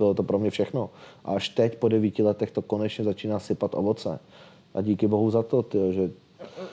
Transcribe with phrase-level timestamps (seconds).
[0.00, 0.90] bylo to pro mě všechno.
[1.24, 4.18] A až teď po devíti letech to konečně začíná sypat ovoce.
[4.74, 6.10] A díky bohu za to, tyjo, že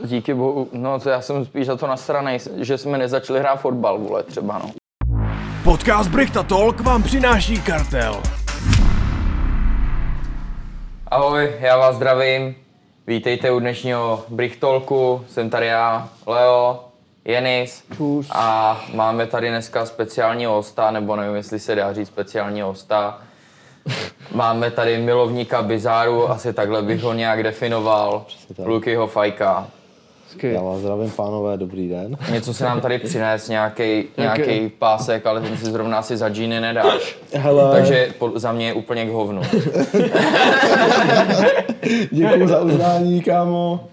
[0.06, 4.00] Díky bohu, no to já jsem spíš za to nasranej, že jsme nezačali hrát fotbal,
[4.00, 4.72] vole, třeba no.
[5.64, 8.22] Podcast Brichta Talk vám přináší kartel.
[11.08, 12.56] Ahoj, já vás zdravím.
[13.08, 15.22] Vítejte u dnešního Brichtolku.
[15.28, 16.87] Jsem tady já, Leo,
[17.28, 17.84] Jenis.
[17.98, 18.28] Čus.
[18.32, 23.22] A máme tady dneska speciálního hosta, nebo nevím, jestli se dá říct speciálního hosta.
[24.34, 28.26] Máme tady milovníka bizáru, asi takhle bych ho nějak definoval.
[28.66, 29.68] Lukyho Fajka.
[30.44, 32.18] já vás zdravím, pánové, dobrý den.
[32.32, 36.62] Něco se nám tady přines, nějaký, nějaký pásek, ale ten si zrovna asi za džíny
[36.62, 37.18] nedáš.
[37.34, 39.42] Hele, Takže po, za mě je úplně k hovnu.
[42.12, 43.88] děkuji za uznání, kámo.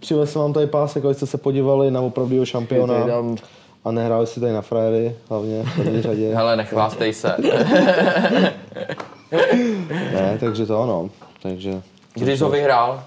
[0.00, 2.94] Přivez jsem vám tady pásek, abyste se podívali na opravdového šampiona.
[3.84, 6.34] A nehráli si tady na frajery, hlavně v první řadě.
[6.34, 7.36] Hele, nechvástej se.
[10.12, 11.10] Ne, takže to ano.
[11.42, 11.82] Takže,
[12.14, 13.02] Když jsi ho vyhrál,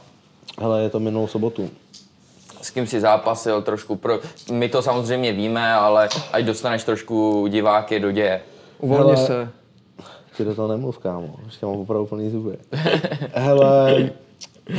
[0.62, 1.70] hele, je to minulou sobotu.
[2.62, 4.20] s kým si zápasil trošku pro...
[4.52, 8.42] My to samozřejmě víme, ale ať dostaneš trošku diváky do děje.
[8.80, 9.28] Uvolni Hele.
[9.28, 9.50] se.
[10.38, 11.36] Ty do toho nemluv, kámo.
[11.46, 12.58] Ještě mám opravdu plný zuby.
[13.34, 14.10] Hele,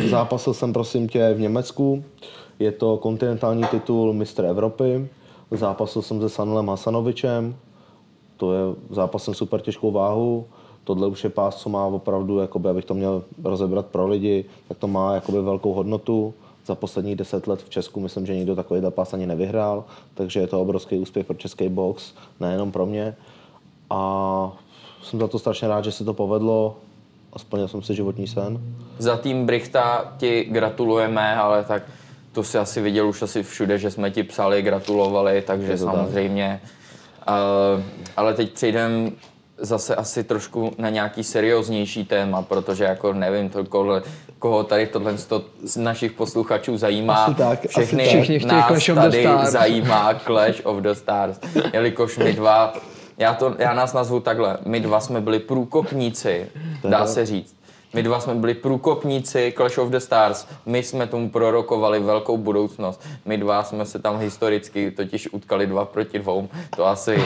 [0.08, 2.04] zápasil jsem prosím tě v Německu.
[2.58, 5.08] Je to kontinentální titul mistr Evropy.
[5.50, 7.56] Zápasil jsem se Sanelem Hasanovičem.
[8.36, 10.46] To je zápasem super těžkou váhu.
[10.84, 14.78] Tohle už je pás, co má opravdu, jakoby, abych to měl rozebrat pro lidi, tak
[14.78, 16.34] to má jakoby velkou hodnotu.
[16.66, 20.46] Za posledních deset let v Česku myslím, že nikdo takový pás ani nevyhrál, takže je
[20.46, 23.16] to obrovský úspěch pro český box, nejenom pro mě.
[23.90, 24.52] A
[25.02, 26.76] jsem za to strašně rád, že se to povedlo
[27.34, 28.58] a splnil jsem si životní sen.
[28.98, 31.82] Za tým Brichta ti gratulujeme, ale tak
[32.32, 35.94] to si asi viděl už asi všude, že jsme ti psali, gratulovali, takže to tak.
[35.94, 36.60] samozřejmě.
[37.28, 37.82] Uh,
[38.16, 39.10] ale teď přejdeme
[39.58, 44.02] zase asi trošku na nějaký serióznější téma, protože jako nevím, to koho,
[44.38, 45.14] koho tady tohle
[45.62, 47.24] z našich posluchačů zajímá.
[47.24, 48.08] Asi tak, asi Všechny tak.
[48.08, 49.50] Všichni chtějí nás Clash of the tady Stars.
[49.50, 51.38] zajímá Clash of the Stars.
[51.72, 52.74] Jelikož my dva,
[53.18, 56.46] já, to, já nás nazvu takhle, my dva jsme byli průkopníci,
[56.88, 57.56] dá se říct.
[57.94, 60.46] My dva jsme byli průkopníci Clash of the Stars.
[60.66, 63.00] My jsme tomu prorokovali velkou budoucnost.
[63.24, 66.48] My dva jsme se tam historicky totiž utkali dva proti dvou.
[66.76, 67.24] To asi...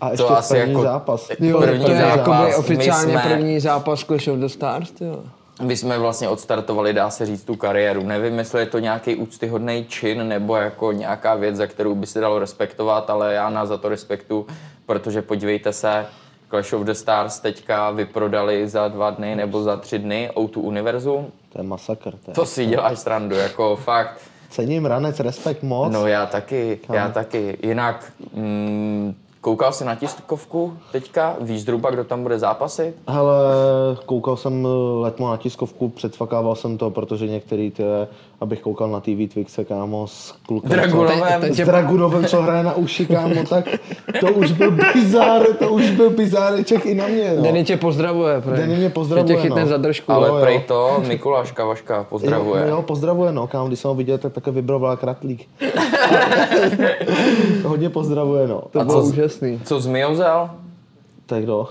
[0.00, 1.30] A ještě první zápas.
[1.38, 2.16] Jo, první to je zápas.
[2.18, 5.22] jakoby My oficiálně jsme- první zápas Clash of the Stars, jo.
[5.62, 8.02] My jsme vlastně odstartovali, dá se říct, tu kariéru.
[8.02, 12.20] Nevím, jestli je to nějaký úctyhodný čin nebo jako nějaká věc, za kterou by se
[12.20, 14.46] dalo respektovat, ale já nás za to respektu,
[14.86, 16.06] protože podívejte se,
[16.50, 21.26] Clash of the Stars teďka vyprodali za dva dny nebo za tři dny O2 Univerzum.
[21.52, 22.10] To je masakr.
[22.10, 22.34] To, je.
[22.34, 24.20] To si děláš srandu, jako fakt.
[24.50, 25.92] Cením ranec, respekt moc.
[25.92, 27.58] No já taky, já taky.
[27.62, 31.36] Jinak, mm, koukal jsi na tiskovku teďka?
[31.40, 32.96] Víš zhruba, kdo tam bude zápasit?
[33.08, 33.36] Hele,
[34.06, 34.68] koukal jsem eh,
[35.00, 37.82] letmo na tiskovku, předfakával jsem to, protože některý ty,
[38.40, 40.70] abych koukal na TV Twixe, kámo, s klukem.
[40.70, 41.20] Dragunovem.
[41.48, 43.64] Co, s Dragunovem, co hraje na uši, kámo, tak
[44.20, 47.42] to už byl bizár, to už byl bizáreček i na mě, no.
[47.42, 48.56] Denny tě pozdravuje, prej.
[48.56, 49.66] Denny mě pozdravuje, Že tě chytne no.
[49.68, 50.12] za držku.
[50.12, 52.62] Ale Jo, prej to Mikuláš Kavaška pozdravuje.
[52.62, 55.48] Jo, jo, pozdravuje, no, kámo, když jsem ho viděl, tak také vybroval kratlík.
[57.64, 58.62] Hodně pozdravuje, no.
[58.70, 59.60] To A bylo co- úžasný.
[59.64, 60.50] Co zmiozel?
[61.26, 61.66] Tak kdo?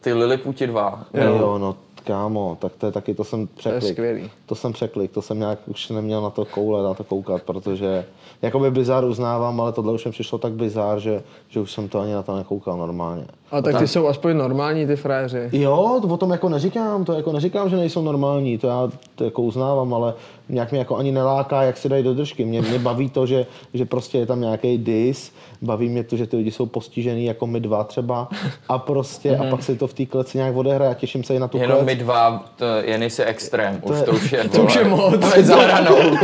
[0.00, 1.00] Ty Liliputi dva.
[1.14, 1.22] Jo.
[1.24, 1.76] jo, no,
[2.06, 3.92] kámo, tak to je taky, to jsem překlik.
[3.92, 4.30] skvělý.
[4.46, 8.04] To jsem překlik, to jsem nějak už neměl na to koule, na to koukat, protože
[8.42, 12.00] jakoby bizár uznávám, ale tohle už mi přišlo tak bizár, že, že už jsem to
[12.00, 13.26] ani na to nekoukal normálně.
[13.50, 15.48] A tak ty jsou aspoň normální, ty frajeři.
[15.52, 19.24] Jo, to o tom jako neříkám, to jako neříkám, že nejsou normální, to já to
[19.24, 20.14] jako uznávám, ale
[20.48, 22.44] nějak mě jako ani neláká, jak si dají do držky.
[22.44, 26.26] Mě, mě baví to, že, že prostě je tam nějaký dis, baví mě to, že
[26.26, 28.28] ty lidi jsou postižený, jako my dva třeba,
[28.68, 31.38] a prostě, a pak se to v té kleci nějak odehraje a těším se i
[31.38, 31.86] na tu Jenom klec.
[31.86, 35.30] my dva, to, je extrém, už to už je, To už je moc.
[35.30, 35.96] To je za hranou.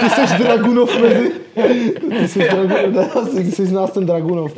[0.00, 1.32] Ty jsi Dragunov mezi...
[2.18, 4.52] Ty jsi Dragunov, ty jsi z nás ten Dragunov.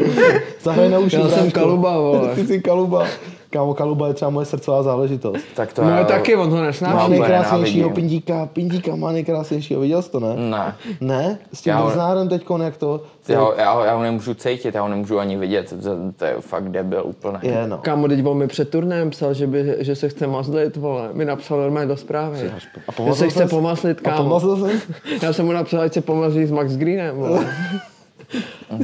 [0.62, 1.50] Zahraj na uši, Já jsem.
[1.50, 2.34] Kaluba, vole.
[2.34, 3.06] Ty jsi Kaluba.
[3.54, 5.44] Kámo, Kaluba je třeba moje srdcová záležitost.
[5.56, 6.94] Tak to No já- taky, on ho Má nesnáší.
[6.94, 10.34] úplně nejkrásnějšího pindíka, pindíka má nejkrásnějšího, viděl jsi to, ne?
[10.36, 10.74] Ne.
[11.00, 11.38] Ne?
[11.52, 13.00] S tím Já ho- teďkon, jak to?
[13.28, 16.24] Já, ho- já, ho- já ho nemůžu cítit, já ho nemůžu ani vidět, to, to
[16.24, 17.38] je fakt debil úplně.
[17.42, 17.78] Je, no.
[17.78, 21.08] Kámo, teď on mi před turnajem psal, že, by, že se chce mazlit, vole.
[21.12, 22.50] Mi napsal normálně do zprávy.
[22.88, 24.22] A Že se chce pomazlit, A kámo.
[24.22, 24.80] pomazl jsem?
[25.22, 27.46] Já jsem mu napsal, ať se pomazlí s Max Greenem, vole.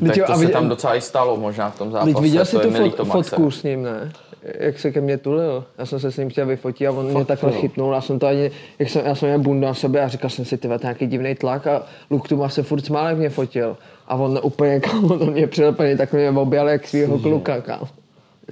[0.06, 2.12] tak to a se tam docela i stalo možná v tom zápase.
[2.14, 4.12] Teď viděl jsi to je tu fot, fotku s ním, ne?
[4.42, 5.64] Jak se ke mně tulil.
[5.78, 7.60] Já jsem se s ním chtěl vyfotit a on mě takhle jo.
[7.60, 7.92] chytnul.
[7.92, 10.44] Já jsem to ani, jak jsem, já jsem měl bundu na sobě a říkal jsem
[10.44, 13.76] si, ty nějaký divný tlak a Luke Tuma se furt smál, jak mě fotil.
[14.08, 17.88] A on úplně, kámo, do mě přilepený, tak mě objal jak svýho kluka, kámo.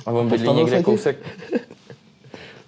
[0.06, 1.16] A on bydlí někde kousek,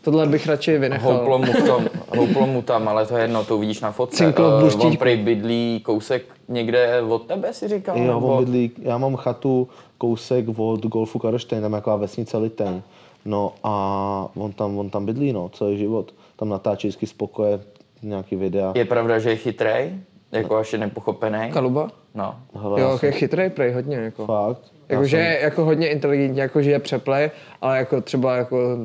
[0.03, 1.13] Tohle bych radši vynechal.
[1.13, 4.17] Houplo mu, tom, houplo mu tam, ale to je jedno, to uvidíš na fotce.
[4.17, 4.87] Cinklo v Eh.
[4.87, 7.99] On prej bydlí kousek někde od tebe, si říkal?
[7.99, 9.69] Jo, nebo- on bydlí, já mám chatu
[9.99, 12.83] kousek od Golfu Karlštejn, tam je taková vesnice Liteň.
[13.25, 16.15] No a on tam, on tam bydlí, no, celý život.
[16.37, 17.61] Tam natáčí vždycky z pokoje
[18.03, 18.73] nějaký videa.
[18.75, 19.93] Je pravda, že je chytrej?
[20.33, 21.51] Jako až je nepochopený?
[21.53, 21.89] Kaluba?
[22.15, 22.35] No.
[22.61, 24.27] Hele, Jo, jsem- je chytrý prej hodně, jako.
[24.27, 24.61] Fakt.
[24.89, 27.31] Já Jakože jsem- je jako hodně inteligentní, jako že je přeplej,
[27.61, 28.77] ale jako třeba jako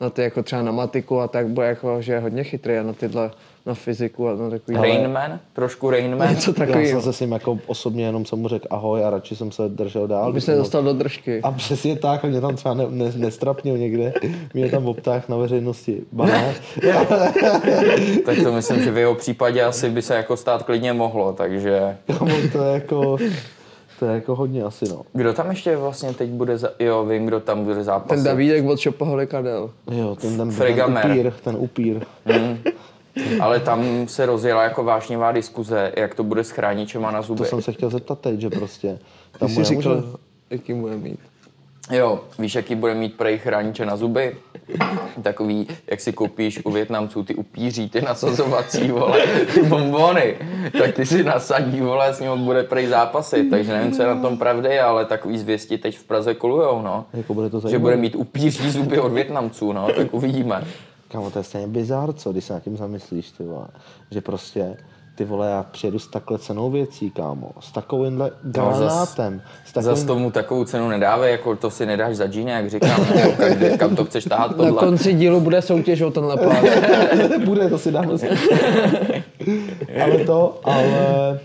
[0.00, 2.82] na ty jako třeba na matiku a tak bude jako, že je hodně chytrý a
[2.82, 3.30] na tyhle,
[3.66, 4.76] na fyziku a na takový.
[4.76, 5.40] Rainman?
[5.52, 6.30] Trošku Rainman?
[6.30, 6.88] Něco Já takový.
[6.88, 9.68] jsem se s ním jako osobně jenom jsem mu řekl ahoj a radši jsem se
[9.68, 10.22] držel dál.
[10.22, 11.40] Aby když se jsem dostal do držky.
[11.42, 14.12] A přesně tak, a mě tam třeba ne, ne, nestrapnil někde,
[14.54, 16.02] mě tam obtáh na veřejnosti.
[16.12, 16.54] Banát.
[18.24, 21.96] tak to myslím, že v jeho případě asi by se jako stát klidně mohlo, takže...
[22.18, 23.16] Kamo, to je jako,
[23.98, 25.02] to je jako hodně asi no.
[25.12, 26.68] Kdo tam ještě vlastně teď bude, za...
[26.78, 28.08] jo, vím, kdo tam bude zápasit.
[28.16, 29.70] Ten Davídek od Šopaholika jel.
[29.90, 31.10] Jo, ten, ten, ten Fregamer.
[31.10, 32.00] upír, ten upír.
[33.40, 37.38] Ale tam se rozjela jako vášnivá diskuze, jak to bude s chráničema na zuby.
[37.38, 38.98] To jsem se chtěl zeptat teď, že prostě
[39.32, 40.16] Ty tam jsi mu říkal, nemůže-
[40.50, 41.18] jaký bude mít.
[41.90, 44.36] Jo, víš, jaký bude mít prej chrániče na zuby?
[45.22, 49.22] Takový, jak si koupíš u Větnamců ty upíří, ty nasazovací, vole,
[49.54, 50.36] ty bombony.
[50.78, 53.42] Tak ty si nasadí, vole, s ním bude prej zápasy.
[53.50, 57.04] Takže nevím, co je na tom pravdy, ale takový zvěsti teď v Praze kolujou, no.
[57.14, 57.80] Jako bude to Že zajímavé.
[57.82, 60.64] bude mít upíří zuby od Větnamců, no, tak uvidíme.
[61.14, 63.66] Kámo, to je stejně bizár, co, když se nad tím zamyslíš, ty vole.
[64.10, 64.76] Že prostě,
[65.14, 67.50] ty vole, já přijedu s takhle cenou věcí, kámo.
[67.60, 69.42] S takovýmhle granátem.
[69.64, 69.96] S takovým...
[69.96, 73.78] Zas tomu takovou cenu nedávej, jako to si nedáš za džíny, jak říkám, nebo každý,
[73.78, 74.80] kam to chceš tahat Na tohle.
[74.80, 76.64] konci dílu bude soutěž o tenhle plán.
[77.44, 78.08] bude, to si dáme
[80.02, 81.40] Ale to, ale,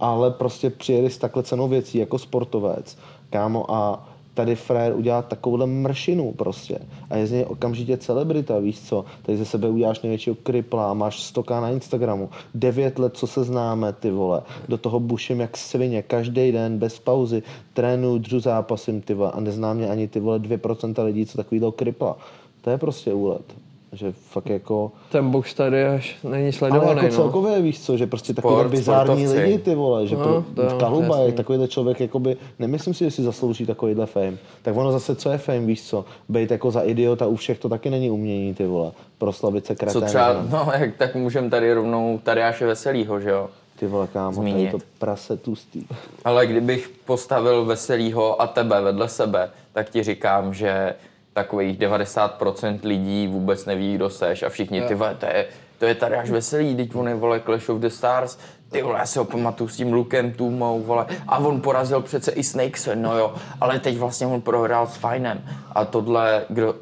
[0.00, 2.98] ale prostě přijeli s takhle cenou věcí jako sportovec,
[3.30, 6.78] kámo, a tady frér udělá takovouhle mršinu prostě.
[7.10, 9.04] A je z něj okamžitě celebrita, víš co?
[9.22, 13.92] Tady ze sebe uděláš největšího kripla, máš stoka na Instagramu, devět let, co se známe,
[13.92, 14.42] ty vole.
[14.68, 17.42] Do toho buším jak svině, každý den, bez pauzy,
[17.74, 21.72] trénuju, dřu zápasím, ty vole, a nezná mě ani ty vole 2% lidí, co takovýhle
[21.72, 22.16] kripla.
[22.60, 23.54] To je prostě úlet.
[23.92, 24.92] Že fakt jako...
[25.12, 27.10] Ten box tady až není Ale sledovaný, jako no.
[27.10, 29.38] celkově víš co, že prostě Sport, takový bizární sportovci.
[29.40, 32.94] lidi ty vole, že No, no, to jo, pro, Kaluba je takovýhle člověk, jakoby, nemyslím
[32.94, 34.36] si, že si zaslouží takovýhle fame.
[34.62, 37.68] Tak ono zase, co je fame, víš co, být jako za idiota u všech, to
[37.68, 40.08] taky není umění, ty vole, proslavit se Co kreténem.
[40.08, 40.48] třeba, no.
[40.50, 43.48] no, jak, tak můžeme tady rovnou Tadeáše Veselýho, že jo?
[43.78, 45.84] Ty vole, kámo, tady to prase tlustý.
[46.24, 50.94] Ale kdybych postavil Veselýho a tebe vedle sebe, tak ti říkám, že
[51.38, 54.42] takových 90% lidí vůbec neví, kdo seš.
[54.42, 55.46] A všichni, ty vole, to je,
[55.78, 58.38] to je Tadeáš Veselý, teď on je, vole, Clash of the Stars,
[58.70, 62.30] ty vole, já si ho pamatuju s tím Lukem Tumou, vole, a on porazil přece
[62.30, 65.42] i Snakese, no jo, ale teď vlastně on prohrál s Finem
[65.72, 66.74] a tohle, kdo,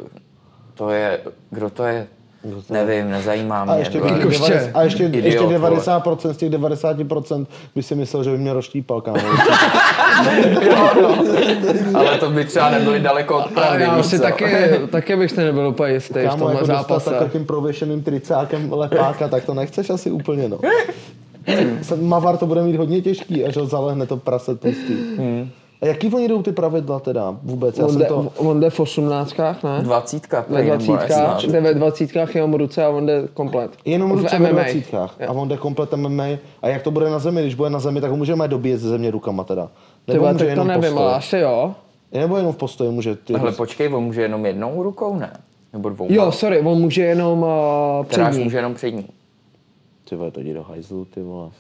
[0.75, 1.21] to je,
[1.51, 2.07] kdo to je,
[2.71, 3.75] nevím, nezajímá mě.
[3.75, 4.13] A ještě, vole.
[4.13, 4.53] těch Koště.
[4.53, 5.59] 90, a ještě, Idiot, ještě vole.
[5.59, 9.19] 90% z těch 90% by si myslel, že by mě rozštípal, kámo.
[11.95, 14.47] Ale to by třeba nebyli daleko od pravdy, já si taky,
[14.91, 17.11] taky bych si nebyl úplně jistý v Kámo, tomhle jako zápase.
[17.11, 20.59] takhle tím prověšeným tricákem lepáka, tak to nechceš asi úplně, no.
[22.01, 24.95] Mavar to bude mít hodně těžký, až ho zalehne to prase tlustý.
[25.19, 25.51] Hmm.
[25.83, 27.79] A jaký oni jdou ty pravidla teda vůbec?
[27.79, 28.33] Já On jsem jde, to...
[28.37, 29.81] on jde v osmnáctkách, ne?
[29.83, 33.71] Dvacítka, Ve prej, nebo dvacítkách, jde ve dvacítkách jenom ruce a on jde komplet.
[33.85, 34.63] Jenom V ruce ve MMA.
[34.63, 35.17] dvacítkách.
[35.29, 36.25] A on jde komplet MMA.
[36.63, 37.43] A jak to bude na zemi?
[37.43, 39.69] Když bude na zemi, tak ho můžeme dobíjet ze země rukama teda.
[40.09, 41.05] Nebo může tak to jenom nevím, postoj?
[41.05, 41.75] ale asi jo.
[42.13, 43.35] Nebo jenom v postoji může ty...
[43.35, 45.31] Ale počkej, on může jenom jednou rukou, ne?
[45.73, 46.07] Nebo dvou.
[46.11, 48.45] Jo, sorry, on může jenom uh, přední.
[48.45, 49.07] může jenom přední.
[50.09, 51.51] Ty vole, to jdi do hajzlu, ty vole.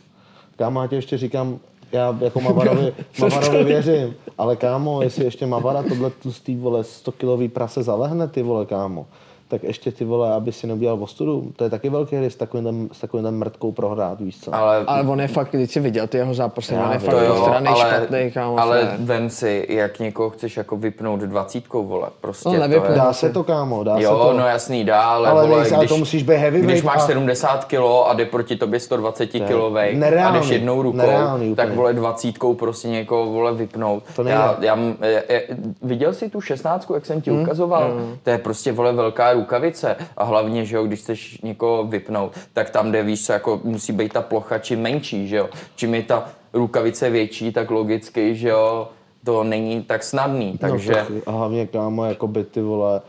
[0.57, 1.59] Kámo, já ti ještě říkám,
[1.93, 7.49] já jako Mavarovi, Mavarovi věřím, ale kámo, jestli ještě Mavara tohle tlustý, vole, 100 kilový
[7.49, 9.07] prase zalehne, ty vole, kámo,
[9.49, 12.89] tak ještě ty vole, aby si neudělal ostudu, to je taky velký risk s takovým,
[12.93, 14.55] s takovým mrtkou prohrát, víš co.
[14.55, 17.15] Ale Ale on je fakt, když si viděl ty jeho zápasy, Já on je fakt
[17.15, 18.61] to jo, ale, špatný, kámo.
[18.61, 18.97] ale fér.
[19.01, 22.09] vem si, jak někoho chceš jako vypnout dvacítkou, vole.
[22.21, 22.91] Prostě No, to nevypne.
[22.91, 22.97] je...
[22.97, 24.33] Dá se to, kámo, dá se Jo, to.
[24.39, 27.65] no jasný, dá, ale, Ale vole, když, to musíš být heavyweight když máš a- 70
[27.65, 31.93] kilo a jde proti tobě 120 kilovej a nereálný, jdeš jednou rukou, nereálný tak vole
[31.93, 34.03] dvacítkou prostě někoho vole vypnout.
[34.17, 34.39] To nejde.
[34.41, 34.77] já, já,
[35.07, 35.43] je- je-
[35.83, 38.01] viděl jsi tu šestnáctku, jak jsem ti ukazoval?
[38.23, 42.71] To je prostě vole velká rukavice a hlavně, že jo, když chceš někoho vypnout, tak
[42.71, 45.49] tam jde, víš co, jako musí být ta plocha čím menší, že jo.
[45.77, 48.89] Čím je ta rukavice větší, tak logicky, že jo,
[49.25, 51.07] to není tak snadný, takže...
[51.11, 53.01] No, a hlavně, kámo, jako by ty vole,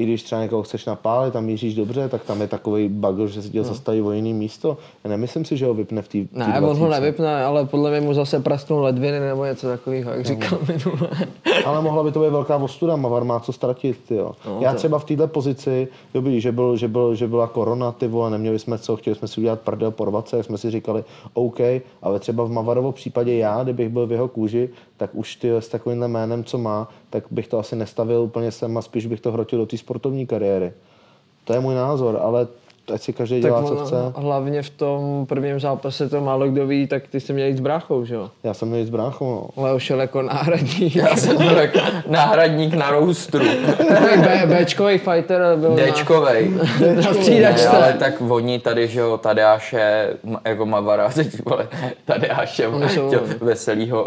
[0.00, 3.42] i když třeba někoho chceš napálit a míříš dobře, tak tam je takový bug, že
[3.42, 4.76] si tě zastaví o jiný místo.
[5.04, 8.00] Já nemyslím si, že ho vypne v té Ne, on ho nevypne, ale podle mě
[8.00, 11.10] mu zase prasnou ledviny nebo něco takového, jak říkal minule.
[11.64, 14.32] Ale mohla by to být velká ostuda, Mavar má co ztratit, jo.
[14.46, 17.92] No, Já to- třeba v této pozici, dobrý, že, byl, že, byl, že byla korona,
[17.92, 20.70] ty vole, neměli jsme co, chtěli jsme si udělat prdel, porvat se, jak jsme si
[20.70, 21.04] říkali,
[21.34, 21.60] OK,
[22.02, 25.68] ale třeba v Mavarovo případě já, kdybych byl v jeho kůži, tak už ty s
[25.68, 29.32] takovýmhle jménem, co má, tak bych to asi nestavil úplně sem a spíš bych to
[29.32, 30.72] hrotil do té sportovní kariéry.
[31.44, 32.46] To je můj názor, ale
[32.94, 33.96] ať si každý dělá, co on chce.
[34.16, 37.60] hlavně v tom prvním zápase to málo kdo ví, tak ty jsi měl jít s
[37.60, 38.30] bráchou, že jo?
[38.44, 39.62] Já jsem měl jít s bráchou, no.
[39.62, 40.96] Leo šel jako náhradník.
[40.96, 41.78] Já jsem byl jako
[42.08, 43.44] náhradník na roustru.
[43.76, 46.50] Takový B, Bčkový fighter byl Dčkovej.
[46.50, 50.08] na, Ne, ale tak oni tady, že jo, Tadeáše,
[50.44, 51.68] jako Mavara, teď vole,
[52.04, 52.68] Tadeáše
[53.40, 54.06] veselýho.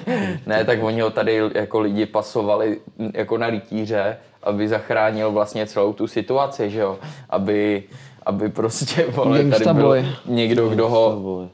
[0.46, 2.78] ne, tak oni ho tady jako lidi pasovali
[3.14, 6.98] jako na rytíře, aby zachránil vlastně celou tu situaci, že jo,
[7.30, 7.82] aby,
[8.26, 10.06] aby prostě, vole, tady byl boy.
[10.26, 11.48] někdo, kdo ho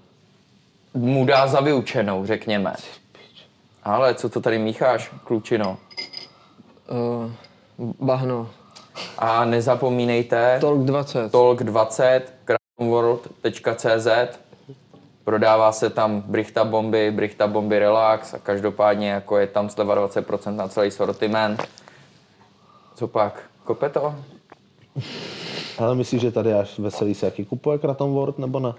[0.95, 2.75] mu dá za vyučenou, řekněme.
[3.83, 5.79] Ale co to tady mícháš, klučino?
[6.91, 7.31] Uh,
[8.01, 8.51] bahno.
[9.19, 11.33] A nezapomínejte, Talk 20.
[11.33, 14.09] Talk20, crownworld.cz
[15.25, 20.57] Prodává se tam Brichta Bomby, Brichta Bomby Relax a každopádně jako je tam sleva 20%
[20.57, 21.69] na celý sortiment.
[23.01, 23.43] Co pak?
[23.65, 24.15] Kope to?
[25.79, 28.73] Ale myslíš, že tady až veselý se jaký kupuje Kratom World, nebo ne?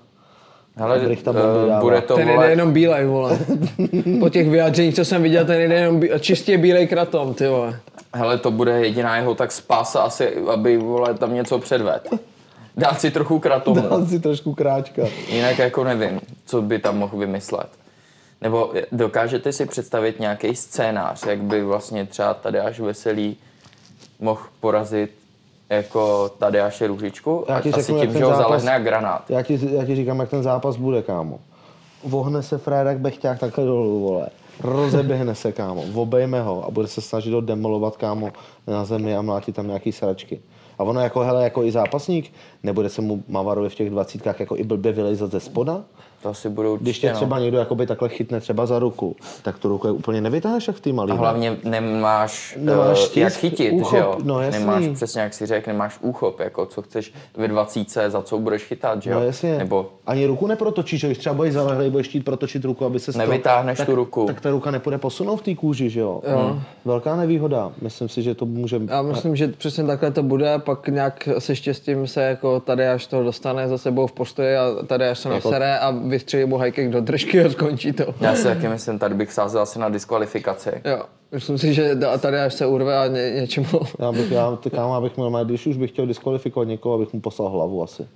[0.77, 1.79] Eh, dává.
[1.81, 3.39] bude to Ten jde vole, jenom bílej, vole.
[4.19, 7.79] Po těch vyjádřeních, co jsem viděl, ten jde jenom bí- čistě bílej kratom, ty vole.
[8.13, 12.09] hele, to bude jediná jeho tak spása asi, aby vole, tam něco předved.
[12.77, 13.81] Dát si trochu kratomu.
[13.81, 15.01] Dal si trošku kráčka.
[15.27, 17.69] Jinak jako nevím, co by tam mohl vymyslet.
[18.41, 23.37] Nebo dokážete si představit nějaký scénář, jak by vlastně třeba Tadeáš Veselý
[24.21, 25.11] mohl porazit
[25.69, 29.29] jako Tadeáše Růžičku Já a ti asi řeknu, tím, že ho zápas- zalehne jak granát.
[29.29, 31.39] Já ti, já ti říkám, jak ten zápas bude, kámo.
[32.03, 34.27] Vohne se frérek Bechťák takhle dolů, vole.
[34.63, 35.83] Rozeběhne se, kámo.
[35.95, 38.31] Obejme ho a bude se snažit ho demolovat, kámo,
[38.67, 40.41] na zemi a mlátit tam nějaký sračky.
[40.79, 44.55] A ono jako, hele, jako i zápasník, nebude se mu Mavarovi v těch dvacítkách jako
[44.57, 45.81] i blbě vylejzat ze spoda?
[46.21, 47.43] To asi budou Když určitě, tě třeba no.
[47.43, 50.79] někdo jakoby takhle chytne třeba za ruku, tak tu ruku je úplně nevytáhneš jak v
[50.79, 51.11] té malý.
[51.11, 54.17] A hlavně nemáš, Nemáš eh, stisk, jak chytit, úchop, že jo?
[54.23, 54.59] no jasný.
[54.59, 58.63] nemáš přesně, jak si řekl, nemáš úchop, jako co chceš ve dvacítce, za co budeš
[58.63, 59.19] chytat, že jo?
[59.19, 59.57] No jasně.
[59.57, 63.17] Nebo Ani ruku neprotočíš, že když třeba budeš zalehlej, budeš chtít protočit ruku, aby se
[63.17, 64.25] Nevytáhneš tak, tu ruku.
[64.25, 66.21] Tak ta ruka nepůjde posunout v té kůži, že jo?
[66.27, 66.61] Hmm.
[66.85, 67.71] Velká nevýhoda.
[67.81, 68.81] Myslím si, že to může...
[68.87, 73.07] Já myslím, že přesně takhle to bude, pak nějak se štěstím se jako tady až
[73.07, 76.57] to dostane za sebou v postoji a tady až se Jako- nasere a vystřelí mu
[76.57, 78.15] hajkek do držky a skončí to.
[78.21, 80.71] já si taky myslím, tady bych sázel asi na diskvalifikaci.
[80.85, 83.67] Jo, myslím si, že tady až se urve a ně, něčemu.
[83.99, 87.21] Já bych, já, ty kámo, abych měl, když už bych chtěl diskvalifikovat někoho, abych mu
[87.21, 88.07] poslal hlavu asi.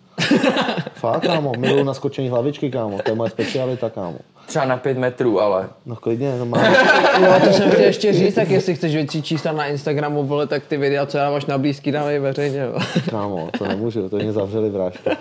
[0.94, 4.18] Fakt, kámo, miluju naskočení hlavičky, kámo, to je moje specialita, kámo.
[4.46, 6.66] Třeba na pět metrů, ale No klidně, no mám,
[7.22, 10.64] Jo, to jsem chtěl ještě říct, tak jestli chceš větší čísla na Instagramu, vole, tak
[10.66, 12.60] ty videa, co dáváš na blízký, dávej veřejně.
[12.60, 12.80] jo.
[13.10, 15.12] kámo, to nemůžu, to mě zavřeli vrážka.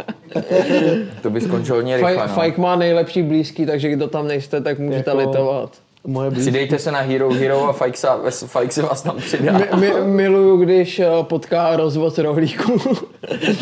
[1.22, 2.16] to by skončilo hodně rychle.
[2.16, 2.34] Faj- No.
[2.34, 5.70] Fajk má nejlepší blízký, takže kdo tam nejste, tak můžete Jako- litovat.
[6.06, 9.52] Moje blízké, Přidejte se na Hero Hero a Fike si vás tam přidá.
[9.52, 12.80] Mi, mi, miluju, když eh, potká rozvoz rohlíků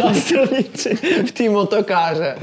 [0.04, 0.94] na silnici
[1.28, 2.36] v té motokáře.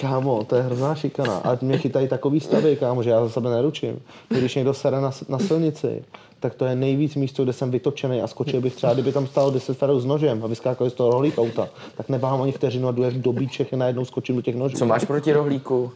[0.00, 1.36] Kámo, to je hrozná šikana.
[1.36, 4.00] A mě chytají takový stavy, kámo, že já za sebe neručím.
[4.28, 6.04] Když někdo sere na, na silnici,
[6.40, 9.50] tak to je nejvíc místo, kde jsem vytočený a skočil bych třeba, kdyby tam stál
[9.50, 12.92] 10 ferů s nožem a vyskákali z toho rohlík auta, tak neváhám ani vteřinu a
[12.92, 14.76] jdu jak do bíček a najednou skočím do těch nožů.
[14.76, 15.90] Co máš proti rohlíku?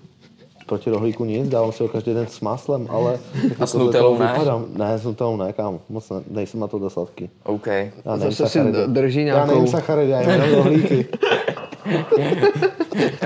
[0.66, 3.18] Proti rohlíku nic, dávám si ho každý den s máslem, ale...
[3.60, 4.32] A s nutelou ne?
[4.32, 4.64] Vypadám.
[4.76, 7.30] Ne, s nutelou ne, kámo, moc ne, nejsem na to dostatky.
[7.44, 7.66] OK.
[7.66, 8.78] Já nevím Zase si sacharidy.
[8.86, 11.06] drží Já nějakou- nevím sacharidy, já jenom rohlíky.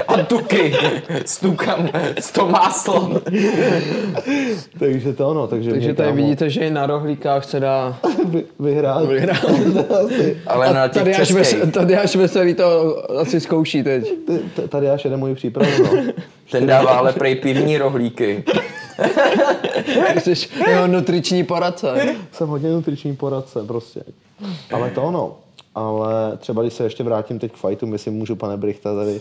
[0.08, 0.74] A tuky!
[1.24, 1.88] Stukám
[2.18, 3.20] s to máslo.
[4.78, 8.44] takže to ono, takže, Takže tady kámo, vidíte, že i na rohlíkách se dá vy,
[8.60, 9.06] vyhrát.
[9.08, 9.44] vyhrát.
[10.46, 11.36] Ale na těch Tady až, českých.
[11.36, 14.12] ves, tady až veselý to asi zkouší teď.
[14.68, 16.12] Tady já jede moji přípravu, no.
[16.50, 18.44] Ten dává ale prej pivní rohlíky.
[20.18, 22.14] Jsi jeho nutriční poradce.
[22.32, 24.00] Jsem hodně nutriční poradce, prostě.
[24.72, 25.36] Ale to ono.
[25.78, 29.20] Ale třeba když se ještě vrátím teď k fightu, myslím, můžu, pane Brichta, tady...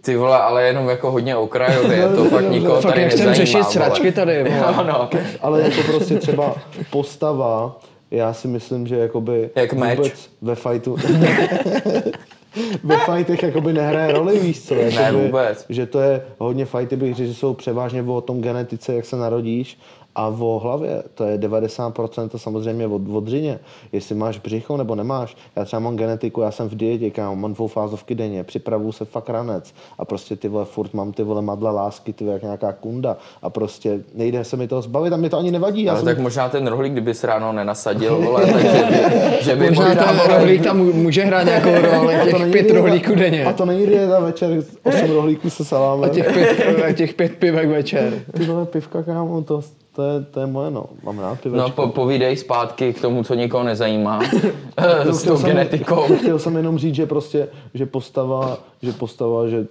[0.00, 3.34] Ty vole, ale jenom jako hodně okrajově, to fakt nikoho Fakt tady nezajímá.
[3.34, 4.42] řešit sračky tady.
[4.48, 4.60] vole.
[4.60, 5.10] Ano.
[5.40, 6.54] Ale jako prostě třeba
[6.90, 7.78] postava,
[8.10, 9.50] já si myslím, že jakoby...
[9.54, 10.28] Jak meč.
[10.42, 10.96] Ve fightu...
[12.84, 14.74] ve fightech jakoby nehraje roli, víš co?
[14.74, 15.66] Jakoby, vůbec.
[15.68, 19.16] Že to je hodně fighty, bych řekl, že jsou převážně o tom genetice, jak se
[19.16, 19.78] narodíš
[20.18, 21.02] a o hlavě.
[21.14, 23.58] To je 90% to samozřejmě od, od dřině.
[23.92, 25.36] Jestli máš břicho nebo nemáš.
[25.56, 29.04] Já třeba mám genetiku, já jsem v dietě, kámo, mám dvou fázovky denně, připravuju se
[29.04, 32.42] fakt ranec a prostě ty vole furt mám ty vole madla lásky, ty vole, jak
[32.42, 35.84] nějaká kunda a prostě nejde se mi toho zbavit a mě to ani nevadí.
[35.84, 39.56] Já Ale jsem, tak možná ten rohlík, kdyby se ráno nenasadil, vole, takže by, že
[39.56, 42.74] by Možná možná, ten vole, rohlík tam může hrát nějakou roli, a těch pět dieta-
[42.74, 43.44] rohlíků denně.
[43.44, 46.04] A to není dieta večer, 8 rohlíků se salámem.
[46.04, 48.12] A těch pět, a těch pět pivek večer.
[48.36, 49.60] Ty vole pivka, kámo, to,
[49.98, 50.86] to, je, to je moje, no.
[51.02, 51.68] Mám rád pivečko.
[51.68, 54.20] No, po, povídej zpátky k tomu, co nikoho nezajímá,
[55.10, 56.02] s tou jsem- genetikou.
[56.18, 59.66] Chtěl jsem jenom říct, že prostě, že postava, že postava, že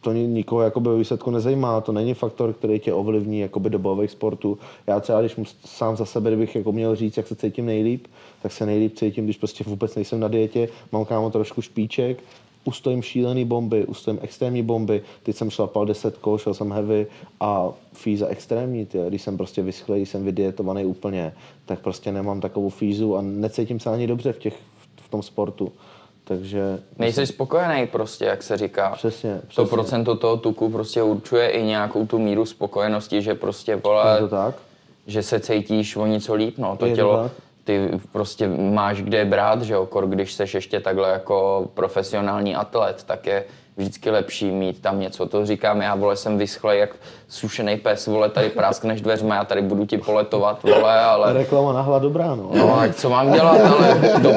[0.00, 3.78] to ni- nikoho jakoby ve výsledku nezajímá, to není faktor, který tě ovlivní jakoby do
[3.78, 4.58] bojových sportů.
[4.86, 8.06] Já třeba, když mus, sám za sebe, kdybych jako měl říct, jak se cítím nejlíp,
[8.42, 12.18] tak se nejlíp cítím, když prostě vůbec nejsem na dietě, mám kámo trošku špíček,
[12.64, 17.06] ustojím šílený bomby, ustojím extrémní bomby, teď jsem šlapal 10 kol, šel jsem heavy
[17.40, 19.08] a fíza extrémní, tyjo.
[19.08, 21.32] když jsem prostě vyschlej, když jsem vydietovaný úplně,
[21.66, 24.54] tak prostě nemám takovou fízu a necítím se ani dobře v, těch,
[24.96, 25.72] v tom sportu.
[26.24, 28.90] Takže Nejsi spokojený prostě, jak se říká.
[28.90, 29.68] Přesně, To přesně.
[29.70, 34.28] procento toho tuku prostě určuje i nějakou tu míru spokojenosti, že prostě, vole, je to
[34.28, 34.54] tak.
[35.06, 36.76] že se cítíš o něco líp, no.
[36.76, 37.32] To Je to tělo, tak.
[37.64, 43.04] Ty prostě máš kde brát, že jo, kor, když seš ještě takhle jako profesionální atlet,
[43.04, 43.44] tak je
[43.76, 45.26] vždycky lepší mít tam něco.
[45.26, 46.90] To říkám já, vole, jsem vyschlej jak
[47.28, 51.32] sušený pes, vole, tady práskneš dveřma, já tady budu ti poletovat, vole, ale...
[51.32, 52.50] Reklama nahla dobrá, no.
[52.54, 54.32] No, tak co mám dělat, ale do,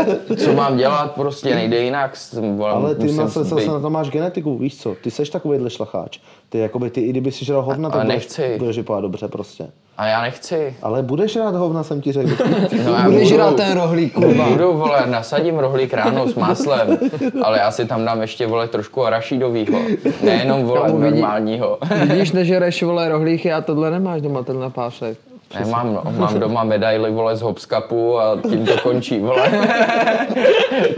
[0.45, 2.17] co mám dělat, prostě nejde jinak.
[2.55, 4.95] Vole, Ale ty na se, být- na to máš genetiku, víš co?
[5.03, 6.19] Ty seš takovýhle šlacháč.
[6.55, 8.55] Ty, jakoby, ty i kdyby si žral hovna, tak Ale budeš, nechci.
[8.59, 9.67] budeš vypadat dobře prostě.
[9.97, 10.75] A já nechci.
[10.81, 12.29] Ale budeš rád hovna, jsem ti řekl.
[12.85, 14.49] No, já Budeš budu- rád ten rohlík, kurva.
[14.49, 16.97] Budu, vole, nasadím rohlík ráno s máslem,
[17.43, 19.79] ale já si tam dám ještě, vole, trošku arašídovýho.
[20.23, 21.77] Nejenom, vole, normálního.
[22.07, 25.17] Vidíš, nežereš, vole, rohlíky a tohle nemáš doma, tenhle pášek.
[25.59, 29.51] Nemám, no, mám doma medaily, vole, z Hopskapu a tím to končí, vole.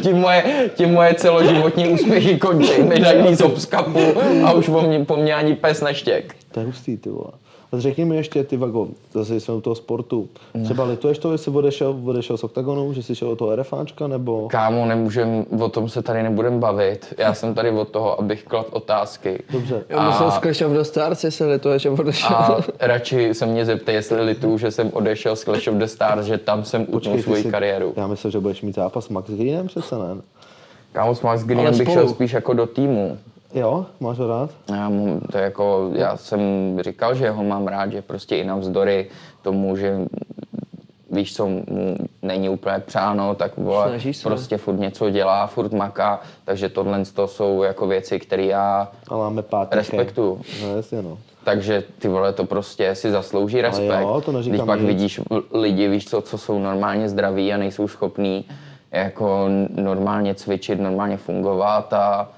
[0.01, 0.43] tím, moje,
[0.75, 2.83] tím moje celoživotní úspěchy končí.
[2.83, 3.99] Medailí z Hopskapu
[4.45, 6.35] a už po mně, po mně ani pes neštěk.
[6.57, 7.31] To je hustý, ty vole.
[7.71, 10.29] A řekni mi ještě, ty Vago, zase jsme u toho sportu.
[10.63, 14.47] Třeba lituješ to, jestli odešel, odešel z OKTAGONu, že jsi šel do toho RFáčka, nebo...
[14.47, 17.13] Kámo, nemůžem, o tom se tady nebudem bavit.
[17.17, 19.43] Já jsem tady od toho, abych klad otázky.
[19.51, 19.83] Dobře.
[19.89, 22.35] Já musel z Clash of the Stars, jestli lituješ, že odešel.
[22.35, 26.25] A radši se mě zeptej, jestli litu, že jsem odešel z Clash of the Stars,
[26.25, 27.93] že tam jsem utnul svoji si- kariéru.
[27.95, 30.21] Já myslím, že budeš mít zápas s Max Greenem přece, ne?
[30.93, 33.17] Kámo, s Max Greenem bych šel spíš jako do týmu.
[33.53, 34.49] Jo, máš ho rád?
[34.73, 36.39] Já, mu, to jako, já jsem
[36.81, 39.07] říkal, že ho mám rád, že prostě i navzdory
[39.41, 39.97] tomu, že
[41.11, 46.69] víš co, mu není úplně přáno, tak vole, prostě furt něco dělá, furt maká, takže
[46.69, 49.43] tohle to jsou jako věci, které já A máme.
[49.71, 50.41] Respektuju.
[50.61, 51.17] No jasně, no.
[51.43, 54.01] Takže ty vole, to prostě si zaslouží respekt.
[54.01, 54.87] jo, to Když pak nic.
[54.87, 55.21] vidíš
[55.53, 58.45] lidi, víš co, co jsou normálně zdraví a nejsou schopní
[58.91, 62.29] jako normálně cvičit, normálně fungovat a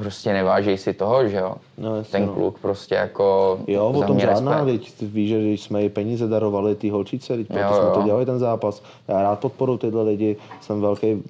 [0.00, 1.56] prostě nevážej si toho, že jo.
[1.78, 2.34] No, jasně, Ten no.
[2.34, 4.94] kluk prostě jako Jo, o tom žádná, respekt.
[4.98, 8.00] teď víš, že když jsme jí peníze darovali ty holčice, teď proto Jo, jsme to
[8.00, 8.06] jo.
[8.06, 8.82] dělali ten zápas.
[9.08, 11.22] Já rád podporu tyhle lidi, jsem velký,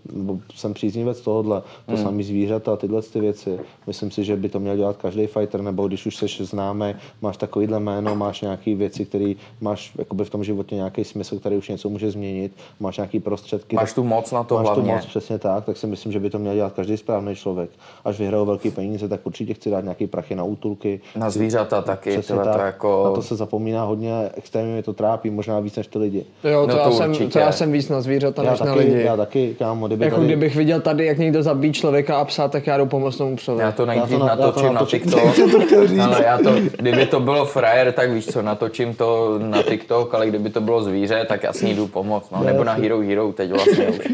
[0.55, 2.03] jsem příznivec tohohle, to Hmm.
[2.05, 3.59] samý zvířata, tyhle ty věci.
[3.87, 7.37] Myslím si, že by to měl dělat každý fighter, nebo když už seš známý, máš
[7.37, 11.69] takovýhle jméno, máš nějaké věci, které máš jakoby v tom životě nějaký smysl, který už
[11.69, 13.77] něco může změnit, máš nějaký prostředky.
[13.77, 14.83] Máš tu moc na to máš hlavně.
[14.83, 17.71] tu moc, přesně tak, tak si myslím, že by to měl dělat každý správný člověk.
[18.05, 22.11] Až vyhrajou velký peníze, tak určitě chci dát nějaký prachy na útulky, Na zvířata taky,
[22.11, 22.67] Přesně tyhle to tak.
[22.67, 23.03] jako...
[23.05, 26.25] Na to se zapomíná hodně, extrémně mě to trápí, možná víc než ty lidi.
[26.45, 27.33] Jo, to, No já to jsem, určitě.
[27.33, 29.03] to já jsem víc na zvířata Já než na taky, lidi.
[29.03, 30.27] já taky, kámo, kdyby Jako tady...
[30.27, 33.63] kdybych viděl tady, jak někdo zabíjí člověka a psa, tak já jdu pomoct tomu psovi.
[33.63, 34.85] Já to nejdřív na- já to natočím na.
[34.87, 35.21] TikTok.
[35.97, 36.03] To.
[36.03, 40.27] Ale já to, kdyby to bylo frajer, tak víš co, natočím to na TikTok, ale
[40.27, 42.45] kdyby to bylo zvíře, tak jasně jdu pomoct, no.
[42.45, 44.09] Nebo na Hero Hero teď vlastně už.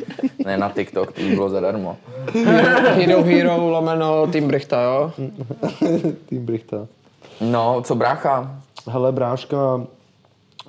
[0.44, 1.96] Ne na TikTok, to by bylo zadarmo.
[2.94, 5.12] Hero Hero lomeno Team Brichta, jo?
[6.28, 6.87] Tým Brichta.
[7.40, 8.57] No, co brácha?
[8.88, 9.87] Hele, bráška,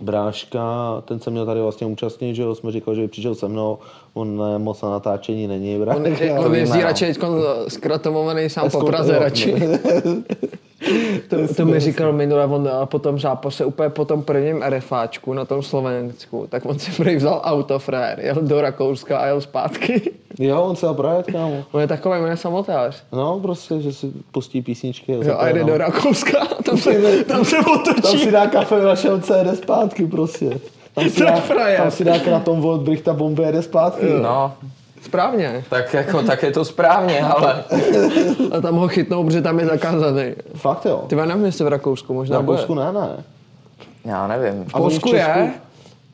[0.02, 0.62] bráška,
[1.06, 3.78] ten se měl tady vlastně účastnit, že jo, jsme říkali, že by přišel se mnou,
[4.14, 6.00] on ne, moc na natáčení není, On, brácha.
[6.46, 6.84] on jezdí no.
[6.84, 7.28] radši teďko
[7.68, 9.56] zkratomovaný sám po Skoro- Praze jo, radši.
[11.30, 15.34] To, to mi říkal minule, on a po tom zápase, úplně po tom prvním RFáčku
[15.34, 19.42] na tom Slovensku, tak on si prý vzal auto frér, jel do Rakouska a jel
[19.42, 20.12] zpátky.
[20.40, 21.64] Jo, on se projet, kámo.
[21.72, 23.04] On je takový, on je samotář.
[23.12, 25.12] No, prostě, že si pustí písničky.
[25.12, 25.68] Jo, a jde no.
[25.68, 28.20] do Rakouska, tam se, tam se Tam otočí.
[28.20, 30.60] si dá kafe ve vašem jde zpátky, prostě.
[30.96, 31.42] Tam si, To dá,
[31.78, 34.06] tam si dá kratom od Brichta bomby a jde zpátky.
[34.22, 34.54] No,
[35.04, 35.64] Správně.
[35.70, 37.64] tak jako, tak je to správně, ale
[38.52, 40.34] A tam ho chytnou, protože tam je zakázaný.
[40.56, 41.04] Fakt jo.
[41.08, 42.58] Ty nevím, jestli v Rakousku V možná bude.
[42.58, 43.24] Rakousku ne, ne.
[44.06, 44.64] Já nevím.
[44.64, 45.40] V v Polsku Česku?
[45.40, 45.52] je.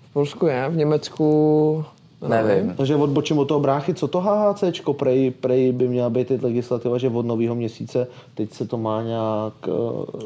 [0.10, 1.86] V Polsku je, v Německu...
[2.28, 2.74] Nevím.
[2.76, 6.98] Takže odbočím od toho bráchy, co to HHCčko, prej, prej by měla být teď legislativa,
[6.98, 9.76] že od nového měsíce teď se to má nějak uh,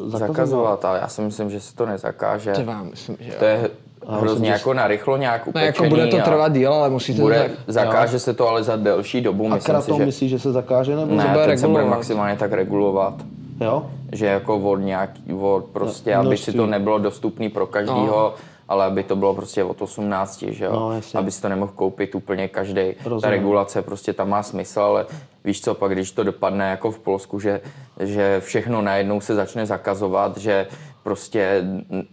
[0.05, 0.19] zakazovat.
[0.27, 2.51] Zakazovat, ale já si myslím, že se to nezakáže.
[2.53, 3.35] To vám myslím, že jo.
[3.39, 5.65] To je myslím, hrozně že- jako narychlo nějak No upečený.
[5.67, 7.51] jako bude to a trvat díl, ale musíte Bude, tak...
[7.67, 9.45] zakáže se to ale za delší dobu.
[9.45, 11.15] A Myslím si, kratom že myslíš, že se zakáže nebo?
[11.15, 13.13] ne, bude teď se bude maximálně tak regulovat.
[13.61, 13.85] Jo?
[14.11, 18.33] Že jako od nějaký, od prostě, No, aby si to nebylo dostupné pro každýho, No.
[18.73, 20.71] Ale aby to bylo prostě od 18, že jo?
[20.71, 22.81] No, aby si to nemohl koupit úplně každý.
[23.21, 25.05] Ta regulace prostě tam má smysl, ale
[25.45, 27.61] víš co, pak když to dopadne jako v Polsku, že,
[27.99, 30.67] že všechno najednou se začne zakazovat, že
[31.03, 31.63] prostě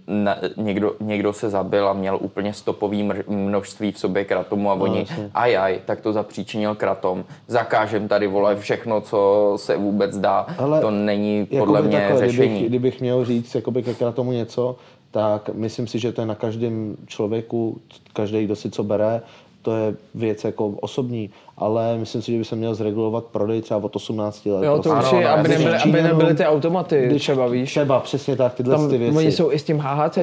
[0.07, 4.99] na, někdo, někdo se zabil a měl úplně stopový množství v sobě kratomu a oni,
[4.99, 5.31] jasně.
[5.35, 7.25] aj, aj, tak to zapříčinil kratom.
[7.47, 10.47] Zakážem tady, vole, všechno, co se vůbec dá.
[10.59, 12.49] Ale to není Jakoby podle mě takhle, řešení.
[12.49, 14.77] Kdybych, kdybych měl říct jakoby ke tomu něco,
[15.11, 17.81] tak myslím si, že to je na každém člověku,
[18.13, 19.23] každý, kdo si co bere,
[19.63, 23.85] to je věc jako osobní, ale myslím si, že by se měl zregulovat prodej třeba
[23.85, 24.65] od 18 let.
[24.67, 25.17] Jo, to prostě.
[25.17, 27.71] určitě, Ano, aby, nebyly, aby nebyly ty automaty Když třeba, víš.
[27.71, 29.17] Třeba, přesně tak, tyhle Tam, ty věci.
[29.17, 30.17] oni jsou i s tím HHC.
[30.17, 30.23] Já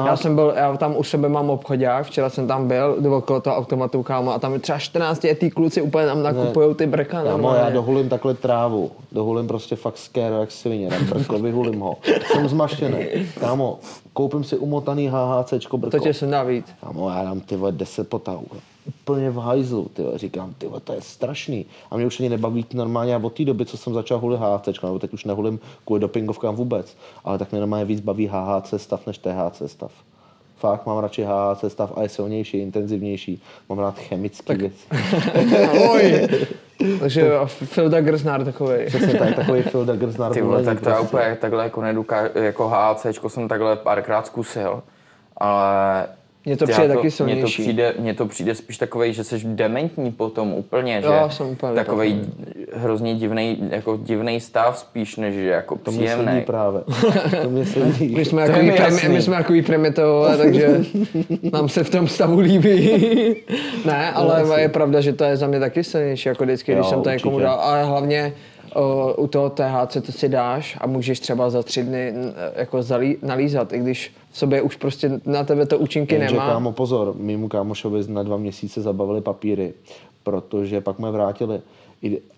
[0.00, 0.20] HHC.
[0.20, 4.02] jsem byl, já tam u sebe mám obchodák, včera jsem tam byl, okolo toho automatu
[4.02, 7.22] kámo a tam třeba 14 letý kluci úplně tam nakupují ty breka.
[7.24, 11.96] Kámo, já dohulím takhle trávu, dohulím prostě fakt skéro jak svině, brko, vyhulím ho.
[12.32, 13.06] Jsem zmaštěný.
[13.40, 13.78] Kámo,
[14.12, 15.96] koupím si umotaný HHCčko brko.
[15.96, 16.66] To tě se dá víc.
[16.80, 18.46] Kámo, já dám ty vole 10 potahů.
[19.02, 21.66] Úplně v hajzlu, ty říkám, ty to je strašný.
[21.90, 24.82] A mě už ani nebaví normálně, a od té doby, co jsem začal hulit HHC,
[24.82, 29.06] nebo teď už nehulím kvůli dopingovkám vůbec, ale tak mě normálně víc baví HHC stav
[29.06, 29.92] než THC stav.
[30.56, 33.42] Fakt mám radši HHC stav a je silnější, intenzivnější.
[33.68, 34.86] Mám rád chemický věci.
[35.90, 36.28] Oj.
[37.00, 38.86] Takže jo, Phil Daggersnár takový.
[38.86, 41.16] Přesně tak, takový Phil Dagger z Ty vole, tak to já prostě.
[41.16, 44.82] úplně takhle jako nedokážu, jako HACčko jsem takhle párkrát zkusil,
[45.36, 46.06] ale
[46.46, 47.62] Mně to přijde taky Mně to silnější.
[47.62, 51.72] přijde, mně to přijde spíš takový, že jsi dementní potom úplně, Jo, že jsem úplně
[51.74, 52.20] takový
[52.72, 56.42] hrozně divný, jako divný stav spíš, než že jako To mě sedí příjemný.
[56.46, 56.80] právě.
[57.42, 58.14] To mě sedí.
[58.16, 59.62] My jsme To takový, mi premi, my jsme takový
[60.38, 60.68] takže
[61.52, 62.90] nám se v tom stavu líbí.
[63.84, 66.90] ne, ale je pravda, že to je za mě taky silnější, jako vždycky, když Jo,
[66.90, 67.60] jsem to někomu dal.
[67.60, 68.32] Ale hlavně
[69.16, 72.14] u toho THC to si dáš a můžeš třeba za tři dny
[72.56, 76.46] jako zalí, nalízat, i když v sobě už prostě na tebe to účinky Jenže nemá.
[76.46, 79.74] kámo, pozor, mýmu kámošovi na dva měsíce zabavili papíry,
[80.22, 81.60] protože pak mě vrátili.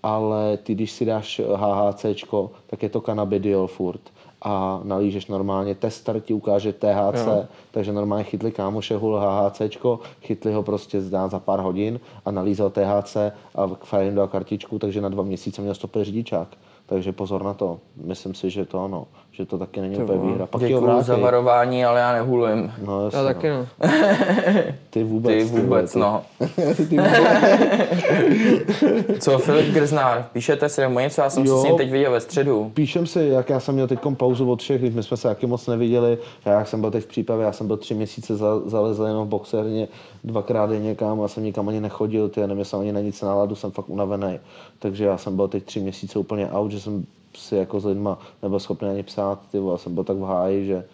[0.03, 4.01] Ale ty, když si dáš HHCčko, tak je to cannabidiol furt
[4.45, 7.45] a nalížeš normálně, tester ti ukáže THC, Jo.
[7.71, 12.71] takže normálně chytli kámoše hul HHCčko, chytli ho prostě zdá za pár hodin a nalízal
[12.71, 13.17] THC
[13.55, 16.49] a fajn dal kartičku, takže na dva měsíce měl stopy řidičák.
[16.87, 17.79] Takže pozor na to.
[17.97, 20.47] Myslím si, že to ano, že to taky není úplně výhra.
[20.47, 21.07] Pak ti ho Děkuju vrátí.
[21.07, 22.73] za varování, ale já nehulím.
[22.87, 23.67] No, jasně, Já taky no.
[24.91, 25.33] Ty vůbec.
[25.35, 26.23] Ty vůbec, ty, no.
[26.77, 27.13] Ty vůbec.
[29.21, 31.21] Co Filip Grznár, píšete si nebo něco?
[31.21, 31.57] Já jsem Jo.
[31.57, 32.71] se s ním teď viděl ve středu.
[32.75, 35.47] Píšem si, jak já jsem měl teď pauzu od všech, když my jsme se taky
[35.47, 36.19] moc neviděli.
[36.45, 39.27] Já jak jsem byl teď v přípravě, já jsem byl tři měsíce za, zalezl jenom
[39.27, 39.89] v boxerně,
[40.25, 43.55] dvakrát denně kam, já jsem nikam ani nechodil, ty, neměl jsem ani na nic náladu,
[43.55, 44.41] jsem fakt unavený.
[44.79, 47.05] Takže já jsem byl teď tři měsíce úplně out, že jsem
[47.37, 50.67] si jako s lidma nebyl schopný ani psát, ty, vole, jsem byl tak v háji,
[50.67, 50.85] že,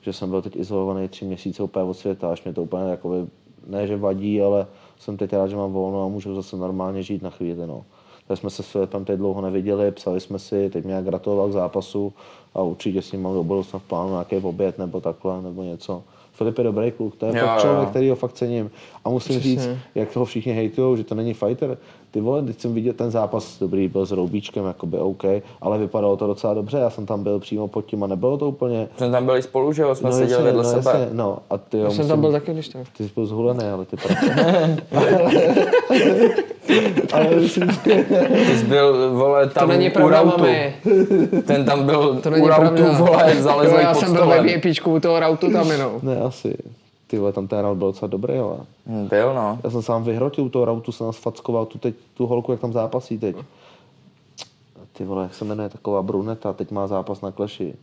[0.00, 3.16] že jsem byl teď izolovaný tři měsíce úplně od světa, až mě to úplně jakoby,
[3.66, 4.66] ne že vadí, ale
[4.98, 7.66] jsem teď rád, že mám volno a můžu zase normálně žít na chvíli.
[7.66, 7.84] No.
[8.28, 11.52] Tak jsme se s Filipem teď dlouho neviděli, psali jsme si, teď mě gratuloval k
[11.52, 12.12] zápasu
[12.54, 16.02] a určitě s ním mám do budoucna v plánu nějaký oběd nebo takhle, nebo něco.
[16.32, 17.60] Filip je dobrý kluk, to je Jo, fakt jo.
[17.62, 18.70] člověk, který ho fakt cením.
[19.04, 19.50] A musím Přesně.
[19.50, 21.78] říct, jak toho všichni hejtujou, že to není fighter.
[22.10, 25.24] Ty vole, teď jsem viděl ten zápas, dobrý, byl s Roubíčkem, jakoby OK,
[25.60, 28.48] ale vypadalo to docela dobře, já jsem tam byl přímo pod tím a nebylo to
[28.48, 28.88] úplně...
[28.96, 29.94] Jsme tam byli spolu, že jo?
[29.94, 30.90] Jsme seděli jasně, vedle no, sebe.
[31.00, 32.82] jasně, no, a ty jo, Já jsem tam byl taky, když tak.
[32.96, 33.96] ty jsi byl zhulený, ale ty
[37.12, 37.68] ale myslím,
[38.46, 40.38] Ty jsi byl, vole, tam To není u pravda, rautu.
[40.38, 40.74] mami.
[41.46, 42.98] Ten tam byl To není u rautu, pravda.
[42.98, 44.60] vole, Jo, zalezlej já pod jsem byl ve stolem.
[44.60, 45.92] VIPčku u toho rautu tam jenom.
[46.02, 46.54] ne, asi.
[47.12, 48.56] Ty vole, tam ten round byl docela dobrý, ale.
[48.86, 49.58] Hm, Byl, no.
[49.64, 52.60] Já jsem sám vyhrotil u toho rautu, jsem nás fackoval tu, teď, tu holku, jak
[52.60, 53.36] tam zápasí teď.
[54.92, 57.74] Ty vole, jak se jmenuje taková bruneta, teď má zápas na kleši.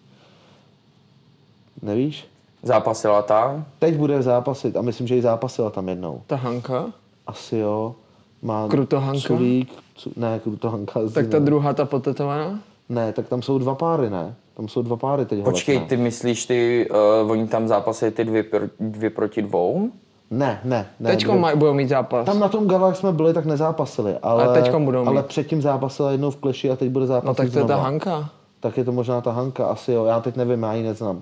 [1.81, 2.27] Nevíš?
[2.63, 3.65] Zápasila ta.
[3.79, 6.21] Teď bude zápasit a myslím, že i zápasila tam jednou.
[6.27, 6.85] Ta Hanka?
[7.27, 7.95] Asi jo.
[8.41, 9.19] Má Krutohanka?
[9.27, 10.99] Sulík, cu, ne, Krutohanka.
[11.13, 11.45] Tak ta ne.
[11.45, 12.59] druhá, ta potetovaná?
[12.89, 14.35] Ne, tak tam jsou dva páry, ne?
[14.59, 16.89] Tam jsou dva páry teď Počkej, holek, ty myslíš, ty,
[17.23, 19.89] uh, oni tam zápasili ty dvě, pro, dvě proti dvou?
[20.31, 21.09] Ne, ne, ne.
[21.09, 22.25] Teďko dvě- maj, budou mít zápas.
[22.25, 24.15] Tam na tom gala, jak jsme byli, tak nezápasili.
[24.21, 25.25] Ale, Ale teďkom budou ale mít.
[25.25, 27.75] předtím zápasila jednou v kleši a teď bude zápasit No tak to je ta.
[27.75, 28.29] Hanka.
[28.59, 31.21] Tak je to možná ta Hanka, asi jo, já teď nevím, já ji neznám.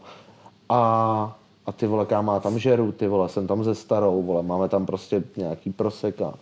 [0.70, 4.44] A, A ty vole, kámo, já tam žeru, ty vole, jsem tam ze starou, vole,
[4.44, 6.34] máme tam prostě nějaký proseka.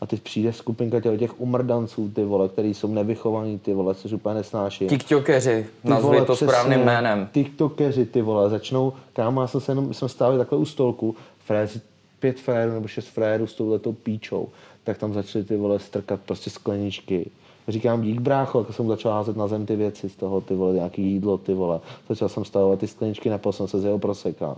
[0.00, 4.12] A teď přijde skupinka těch, těch umrdanců, ty vole, který jsou nevychovaní, ty vole, což
[4.12, 4.88] úplně nesnáším.
[4.88, 7.28] TikTokeři, Ty nazvi to přesně, správným jménem.
[7.32, 11.80] TikTokeři, ty vole, začnou, kámo, já jsem se jenom, jsme stáli takhle u stolku, fréři,
[12.20, 14.48] pět frérů nebo šest frérů s touhletou píčou,
[14.84, 17.30] tak tam začali ty vole strkat prostě skleničky.
[17.68, 20.74] Říkám, dík brácho, tak jsem začal házet na zem ty věci z toho, ty vole,
[20.74, 21.80] nějaký jídlo, ty vole.
[22.08, 24.56] Začal jsem stavovat ty skleničky, napil jsem se z jeho proseka.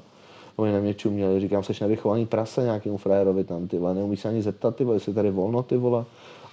[0.58, 4.28] Oni na mě čuměli, říkám, jsi nevychovaný prase nějakému frérovi tam, ty vole, neumíš se
[4.28, 6.04] ani zeptat, ty vole, jestli tady volno, ty vole.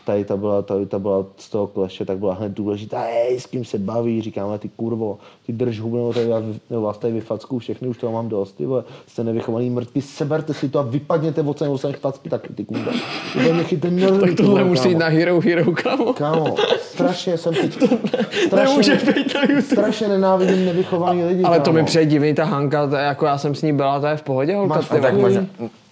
[0.05, 3.45] Tady ta byla, tady ta byla z toho kleše, tak byla hned důležitá, hej, s
[3.45, 7.13] kým se baví, říkáme, ty kurvo, ty drž hubu, nebo, tady, vás- nebo vás tady
[7.13, 10.81] vyfacku, všechny už toho mám dost, ty vole, jste nevychovaný mrtky, seberte si to a
[10.81, 12.91] vypadněte od sem, sem facky, tak ty kurva.
[13.33, 14.99] Ty mě chytej nervy, Tak tohle musí jít kámo.
[14.99, 16.13] na Hero Hero, kámo.
[16.13, 17.79] Kámo, strašně jsem teď,
[18.55, 19.61] Nemůže strašně, být na YouTube.
[19.61, 21.77] strašně nenávidím nevychovaný lidi, Ale to kámo.
[21.77, 24.17] mi přijde divný, ta Hanka, to je, jako já jsem s ní byla, to je
[24.17, 24.75] v pohodě, holka.
[24.75, 25.11] Máš tak vole.
[25.21, 25.45] možná,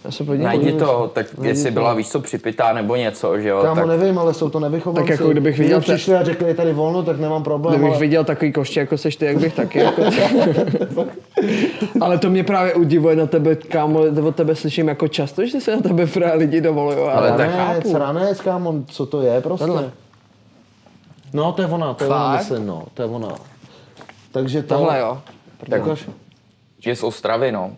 [0.06, 0.46] Já se podívám.
[0.46, 1.74] najdi to, tak Najdi jestli to.
[1.74, 5.02] byla, víš co, připitá nebo něco, že jo, Kámo, tak nevím, ale jsou to nevychovanci.
[5.08, 7.76] Tak jako kdybych Kdyby viděl te- přišli a řekli, je tady volno, tak nemám problém.
[7.76, 8.00] Kdybych ale...
[8.00, 9.80] viděl takový koště, jako seš ty, jak bych taky.
[9.80, 10.02] Jako...
[12.02, 15.76] Ale to mě právě udivuje na tebe, kámo, od tebe slyším jako často, že se
[15.76, 16.98] na tebe frá lidi dovolují.
[16.98, 17.98] Ale, Ale tak chápu.
[17.98, 19.66] ranec, kámo, co to je prostě?
[19.66, 19.92] Tohle.
[21.34, 23.36] No, to je ona, to je ona, myslím, no, to je ona.
[24.32, 24.76] Takže to...
[24.76, 25.22] Tohle jo.
[25.70, 25.82] tak
[26.86, 27.72] je z Ostravy, no.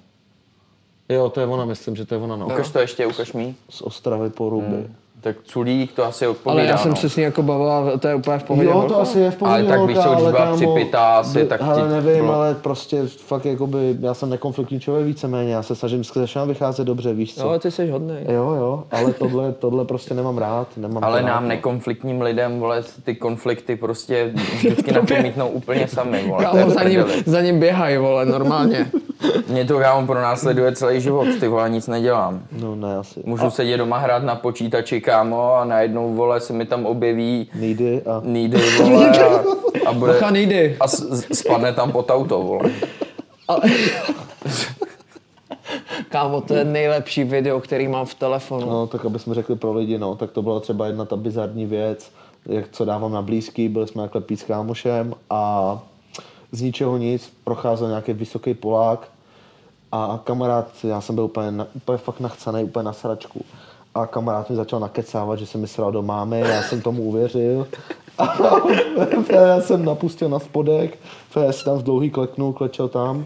[1.09, 2.45] Jo, to je ona, myslím, že to je ona, no.
[2.45, 3.55] Ukaž to ještě, ukaž mi.
[3.69, 4.87] Z Ostravy po Ruby.
[5.21, 6.95] Tak Culík to asi odpovídá, Ale já jsem no.
[6.95, 8.67] se s ní jako bavila, to je úplně v pohodě.
[8.67, 8.87] Jo, holka.
[8.87, 11.45] to asi je v pohodě, Ale tak víš co, holka, když byla připitá asi, by-
[11.47, 12.33] tak ti- Ale nevím, no.
[12.33, 17.13] ale prostě fakt jakoby, já jsem nekonfliktní člověk víceméně, já se snažím všem vycházet dobře,
[17.13, 17.47] víš co?
[17.53, 18.25] Jo, ty jsi hodnej.
[18.29, 21.49] Jo, jo, ale tohle, tohle prostě nemám rád, nemám Ale rád, nám no.
[21.49, 27.41] nekonfliktním lidem, vole, ty konflikty prostě vždycky napomítnou úplně sami, vole, Kámo, za ním, za
[27.41, 28.91] ním běhají, vole, normálně.
[29.47, 32.43] Mě to kámo pronásleduje celý život, ty vole, nic nedělám.
[32.51, 33.21] No ne, asi.
[33.25, 38.01] Můžu sedět doma hrát na počítači, kámo, a najednou, vole, se mi tam objeví Nejdy
[38.01, 38.21] a...
[38.25, 40.13] nídy, vole, a, a bude...
[40.13, 40.77] Bacha, nejdy.
[40.79, 40.87] A
[41.33, 42.71] spadne tam pod auto, vole.
[46.09, 48.69] Kámo, to je nejlepší video, který mám v telefonu.
[48.69, 51.65] No, tak aby jsme řekli pro lidi, no, tak to byla třeba jedna ta bizarní
[51.65, 52.11] věc,
[52.45, 55.79] jak co dávám na blízký, byli jsme takhle pít s kámošem a
[56.51, 59.07] z ničeho nic procházel nějaký vysoký Polák
[59.91, 63.45] a kamarád, já jsem byl úplně, úplně fakt nachcaný, úplně na sračku.
[63.95, 67.67] A kamarád mi začal nakecávat, že se mi sral do mámy, já jsem tomu uvěřil.
[68.17, 68.35] A
[69.29, 70.99] já jsem napustil na spodek,
[71.45, 73.25] já si tam v dlouhý kleknul, klečel tam,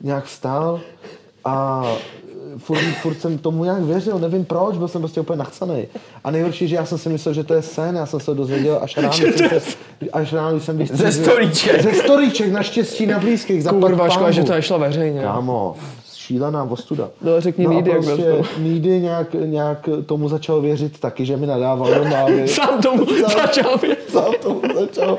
[0.00, 0.80] nějak vstál
[1.44, 1.84] a
[2.58, 5.86] furt, furt jsem tomu nějak věřil, nevím proč, byl jsem prostě úplně nachcaný.
[6.24, 8.78] A nejhorší, že já jsem si myslel, že to je sen, já jsem se dozvěděl
[8.82, 9.60] až ráno, jsem, se,
[10.12, 11.04] až ráno, jsem vystřízl.
[11.04, 11.82] Ze storíček.
[11.82, 14.34] Ze storíček, naštěstí na blízkých, zaplať Kurva, škoda, pánbůh.
[14.34, 15.22] že to nešlo veřejně.
[15.22, 15.76] Kámo,
[16.26, 17.10] šílená ostuda.
[17.22, 21.36] No, řekni a Nídy, jak prostě byl Nídy nějak, nějak tomu začal věřit taky, že
[21.36, 22.48] mi nadával do mávy.
[22.48, 23.06] Sám tomu
[23.36, 23.98] začal vědět.
[24.08, 25.18] Sám tomu začal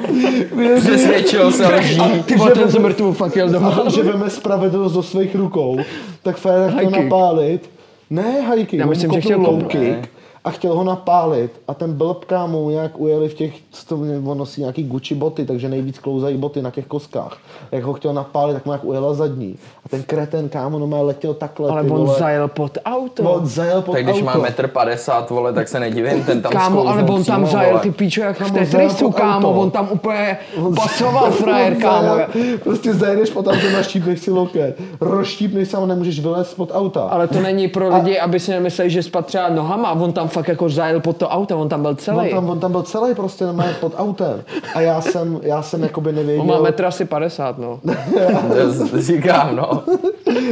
[0.56, 0.84] věřit.
[0.84, 2.02] Přesvědčil se lží.
[2.26, 3.70] Ty vole, ten mrtvou fakt jel doma.
[3.86, 5.78] A že veme spravedlnost do svých rukou,
[6.24, 6.92] tak Fér kick.
[6.92, 7.70] napálit.
[8.10, 10.15] Ne kick, Já myslím, že chtěl low kick
[10.46, 11.62] a chtěl ho napálit.
[11.68, 15.46] A ten blb kámo nějak ujeli v těch, co to, on nosí nějaký Gucci boty,
[15.46, 17.38] takže nejvíc klouzají boty na těch koskách.
[17.72, 19.56] Jak ho chtěl napálit, tak mu jak ujela zadní.
[19.86, 21.70] A ten kreten kámo no letěl takhle.
[21.70, 22.20] Ale on vole.
[22.20, 23.24] zajel pod auto.
[23.24, 24.26] On zajel pod Tak když auto.
[24.26, 27.70] má metr 50, vole, tak se nedivím, ten tam Kámo, ale on tam přímo, zajel
[27.70, 27.82] vole.
[27.82, 29.60] ty píčo jak v Tetrisu, kámo, auto.
[29.60, 30.38] on tam úplně
[30.70, 32.16] basoval frajer, On kámo.
[32.64, 34.78] Prostě zajedeš pod auto, naštípneš si loket.
[35.02, 37.02] Rozštípneš se a nemůžeš vylézt pod auta.
[37.02, 40.48] Ale to není pro lidi, aby si nemysleli, že spadl třeba nohama, on tam fakt
[40.48, 42.30] jako zajel pod to auto, on tam byl On celý.
[42.30, 44.44] tam, on tam byl celý prostě normálně pod autem.
[44.76, 46.42] A já jsem, já jsem jakoby nevěděl.
[46.42, 47.80] On má metr asi 50, no.
[48.92, 49.84] To říkám, no.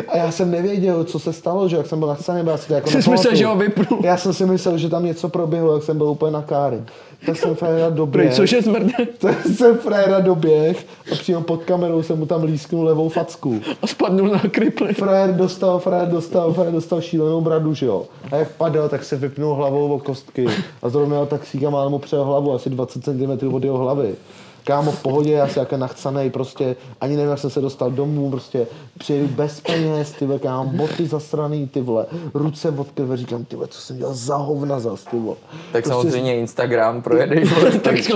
[0.07, 2.67] A já jsem nevěděl, co se stalo, že jak jsem byl na scéně, já si
[2.67, 3.99] to jako Jsi myslel, že ho vypnul.
[4.03, 6.81] Já jsem si myslel, že tam něco proběhlo, jak jsem byl úplně na káry.
[7.25, 8.33] Tak jsem Frajera doběh.
[8.33, 8.93] Což je zmrde.
[9.19, 13.61] Tak jsem Frajera doběh a přímo pod kamerou jsem mu tam lísknul levou facku.
[13.81, 14.93] A spadnul na kripli.
[14.93, 18.05] Frajer dostal, frajer dostal, frajer dostal šílenou bradu, že jo.
[18.31, 20.45] A jak padal, tak se vypnul hlavou o kostky.
[20.81, 24.15] A zrovna měl taxíka má mu přejel hlavu, asi 20 cm od jeho hlavy.
[24.63, 28.29] Kámo, v pohodě, já si jako nachcanej, prostě ani nevím, jak jsem se dostal domů,
[28.31, 33.45] prostě přijeli bez peněz, ty vole, kámo, boty zasraný, ty vole, ruce od krve, říkám,
[33.45, 35.35] ty vole, co jsem dělal za hovna zas, ty vole.
[35.51, 38.13] Tak Prostě samozřejmě Instagram projedeš, vole, Tak jste.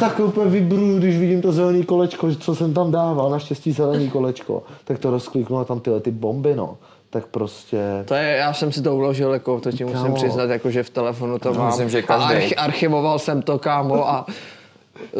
[0.00, 4.62] tak úplně vybruju, když vidím to zelený kolečko, co jsem tam dával, naštěstí zelený kolečko,
[4.84, 6.76] tak to rozkliknu a tam tyhle ty bomby, no.
[7.12, 7.78] Tak prostě...
[8.04, 10.14] To je, já jsem si to uložil, jako, to ti musím Kámo.
[10.14, 11.66] přiznat, jako, že v telefonu to mám.
[11.66, 12.34] myslím, že A každý.
[12.34, 14.26] archi- archivoval jsem to, kámo, a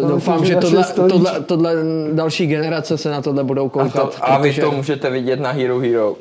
[0.09, 1.75] Doufám, myslím, že tohle, tohle, tohle,
[2.13, 3.93] další generace se na tohle budou A, koukat.
[3.93, 6.17] to, a vy protože to můžete vidět na Hero Hero.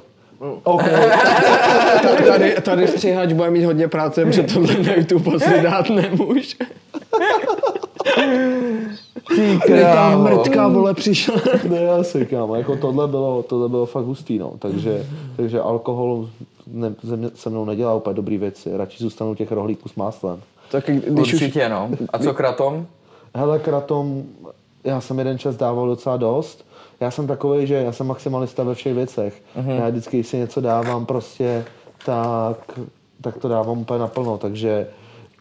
[0.63, 0.89] Okay.
[2.27, 6.55] tady, tady střihač bude mít hodně práce, protože tohle na YouTube asi dát nemůže.
[9.65, 11.35] Ty mrtka, vole, přišla.
[11.69, 14.53] Ne, asi, kámo, jako tohle bylo, tohle bylo fakt hustý, no.
[14.59, 16.29] Takže, takže alkohol
[16.67, 16.93] ne,
[17.35, 18.69] se mnou nedělá úplně dobrý věci.
[18.77, 20.41] Radši zůstanu těch rohlíků s máslem.
[20.71, 21.89] Tak když už Určitě, no.
[22.13, 22.87] A co kratom?
[23.35, 24.23] Hele, kratom,
[24.83, 26.65] já jsem jeden čas dával docela dost.
[26.99, 29.41] Já jsem takový, že já jsem maximalista ve všech věcech.
[29.57, 29.79] Mm-hmm.
[29.79, 31.65] Já vždycky, když si něco dávám prostě,
[32.05, 32.79] tak,
[33.21, 34.37] tak to dávám úplně naplno.
[34.37, 34.87] Takže,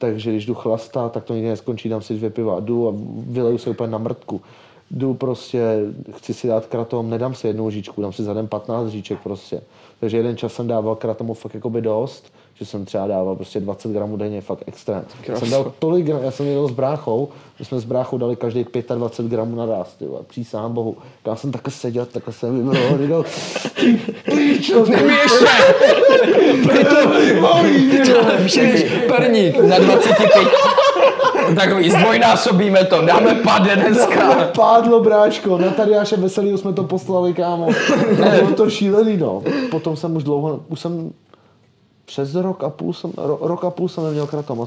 [0.01, 2.93] takže když jdu chlastat, tak to nikdy neskončí, dám si dvě piva a jdu a
[3.17, 4.41] vyleju se úplně na mrtku.
[4.91, 5.81] Jdu prostě,
[6.17, 9.61] chci si dát kratom, nedám si jednu lžičku, dám si za den 15 lžiček prostě.
[10.01, 13.93] Takže jeden čas jsem dával kratomu fakt jakoby dost, že jsem třeba dával prostě 20
[13.93, 15.05] gramů denně, fakt extrém.
[15.29, 18.37] Já jsem dal tolik gram, já jsem jel s bráchou, my jsme s bráchou dali
[18.37, 20.97] každý 25 gramů na ráz, ty vole, přísahám bohu.
[21.27, 23.25] Já jsem takhle seděl, takhle jsem vybral, říkal,
[23.75, 24.85] ty píčo,
[28.37, 28.91] ještě!
[29.09, 29.61] Perník.
[29.61, 30.31] Za 25.
[31.57, 34.51] Takový, zdvojnásobíme to, dáme pade dneska.
[34.57, 37.69] Pádlo, bráško, na Tadeáše Veselýho jsme to poslali, kámo.
[38.27, 39.43] A bylo to šílený, no.
[39.71, 41.13] Potom jsem už dlouho, už jsem
[42.09, 44.67] přes rok a půl jsem, ro, rok a půl jsem neměl kratom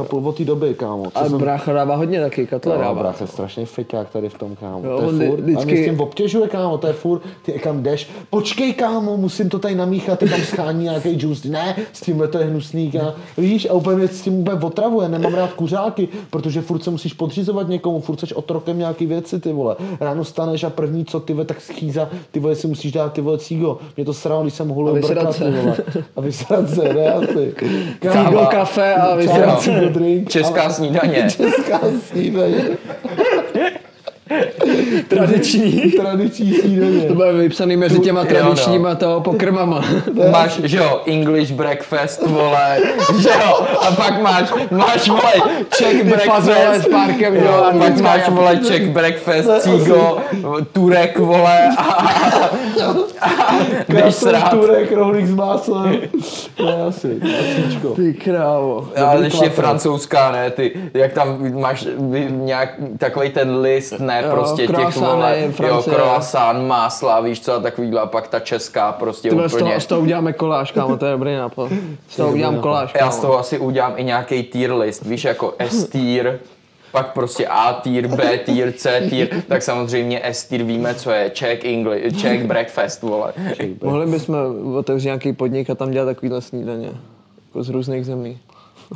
[0.00, 1.10] a půl od té doby, kámo.
[1.10, 3.02] Co A jsem, brácha dává hodně taky, katle No, dává.
[3.02, 4.80] brácha, strašný feťák tady v tom, kámo.
[4.88, 7.52] Jo, to je furt, vždycky- a mě s tím obtěžuje, kámo, to je furt, ty
[7.52, 12.00] kam jdeš, počkej, kámo, musím to tady namíchat, ty tam schání nějaký juice, ne, s
[12.00, 13.12] tímhle to je hnusný, kámo.
[13.38, 17.68] víš, a úplně s tím úplně otravuje, nemám rád kuřáky, protože furt se musíš podřizovat
[17.68, 19.76] někomu, furt seš otrokem nějaký věci, ty vole.
[20.00, 23.20] Ráno staneš a první co, ty vole, tak schýza, ty vole, si musíš dát ty
[23.20, 23.78] vole cígo.
[23.96, 25.44] Mě to sralo, když jsem hulil brkat, se.
[25.44, 25.76] ty vole.
[26.16, 27.54] A vysrat se, ne, asi.
[28.12, 29.49] Cígo, kafe a vysrat
[30.28, 31.28] Česká snídaně.
[31.30, 32.64] Česká snídaně.
[35.08, 35.92] tradiční.
[35.92, 37.00] Tradiční snídaně.
[37.00, 38.28] To bude vypsaný mezi těma no.
[38.28, 39.84] tradičníma toho pokrmama.
[40.30, 42.78] Máš, že jo, English breakfast, vole,
[43.18, 45.32] že jo, a pak máš, máš, vole,
[45.78, 46.48] Czech breakfast,
[46.84, 50.18] s párkem, jo, jo, pak máš, vole, Czech breakfast, cigo,
[50.72, 54.50] Turek, vole, a, a, a jdeš srát.
[54.50, 56.00] turek, rohlík s máslem.
[56.64, 57.20] Ne, asi.
[57.96, 58.88] Ty krávo.
[58.96, 61.86] Ale ještě francouzská, ne, ty, jak tam máš
[62.28, 67.60] nějak takový ten list, ne, Jo, prostě těch, vole, jo, croissant, másla, víš co, a
[67.60, 69.70] takovýhle, a pak ta česká, prostě Ty vole, z úplně.
[69.70, 71.72] toho, z toho uděláme koláž, kámo, to je dobrý nápad.
[72.08, 73.22] Z toho udělám koláž, Já z kámo.
[73.22, 76.38] toho asi udělám i nějaký tier list, víš, jako S tier,
[76.92, 81.30] pak prostě A tier, B tier, C tier, tak samozřejmě S tier víme, co je
[81.30, 83.32] Czech English, Czech breakfast, vole.
[83.82, 84.36] Mohli bychom
[84.76, 86.88] otevřít nějaký podnik a tam dělat takovýhle snídaně.
[87.48, 88.38] Jako z různých zemí.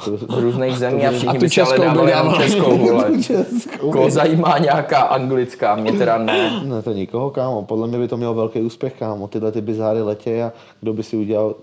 [0.03, 3.23] Z různých zemí a všichni tu by si ale českou dávali jenom českou, vole.
[3.23, 3.91] Českou.
[3.93, 6.63] Koho zajímá nějaká anglická, mě teda ne.
[6.65, 7.63] Ne, to nikoho, kámo.
[7.63, 9.29] Podle mě by to mělo velký úspěch, kámo.
[9.29, 11.55] Tyhle ty bizáry letě a kdo by si udělal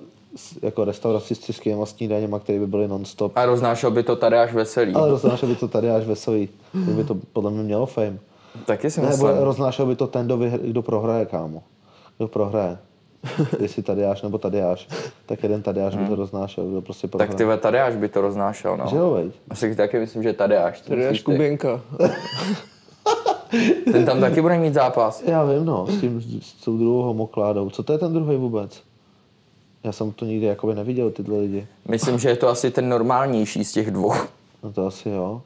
[0.61, 3.31] jako restauraci s českými snídaněma, které by byly non-stop.
[3.35, 4.93] A roznášel by to tady až veselý.
[4.93, 6.49] Ale roznášel by to tady až veselý.
[6.85, 8.17] To by to podle mě mělo fame.
[8.65, 9.29] Taky si Nebo myslím.
[9.43, 11.63] roznášel by to ten, kdo, vyhr, kdo prohraje, kámo.
[12.17, 12.77] Kdo prohraje.
[13.59, 14.87] Jestli Tadeáš nebo Tadeáš,
[15.25, 17.29] tak jeden Tadeáš by to roznášel, kdo prostě prohraje.
[17.29, 19.01] Tak ty tady až by to roznášel, Že no.
[19.01, 19.33] jo, veď?
[19.49, 20.81] Asi taky myslím, že tady až.
[20.81, 21.81] Tady až Kuběnka.
[23.91, 25.23] Ten tam taky bude mít zápas.
[25.25, 27.69] Já vím, no, s tím, s tou druhou homokládou.
[27.69, 28.81] Co to je ten druhý vůbec?
[29.83, 31.67] Já jsem to nikdy jakoby neviděl, tyhle lidi.
[31.87, 34.13] Myslím, že je to asi ten normálnější z těch dvou.
[34.63, 35.41] No to asi jo.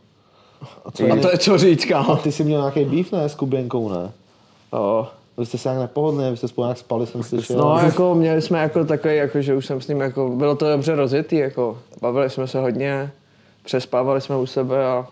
[0.86, 2.16] A co A to je co říct, kámo.
[2.16, 4.12] Ty jsi měl nějaký beef, ne, s Kuběnkou, ne?
[4.74, 5.08] Jo.
[5.38, 7.58] Vy jste se nějak nepohodli, vy jste spolu nějak spali, jsem slyšel.
[7.58, 10.70] No, jako měli jsme jako takový, jako, že už jsem s ním, jako, bylo to
[10.72, 13.12] dobře rozjetý, jako, bavili jsme se hodně,
[13.64, 15.08] přespávali jsme u sebe a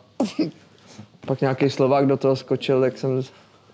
[1.27, 3.21] pak nějaký Slovák do toho skočil, tak jsem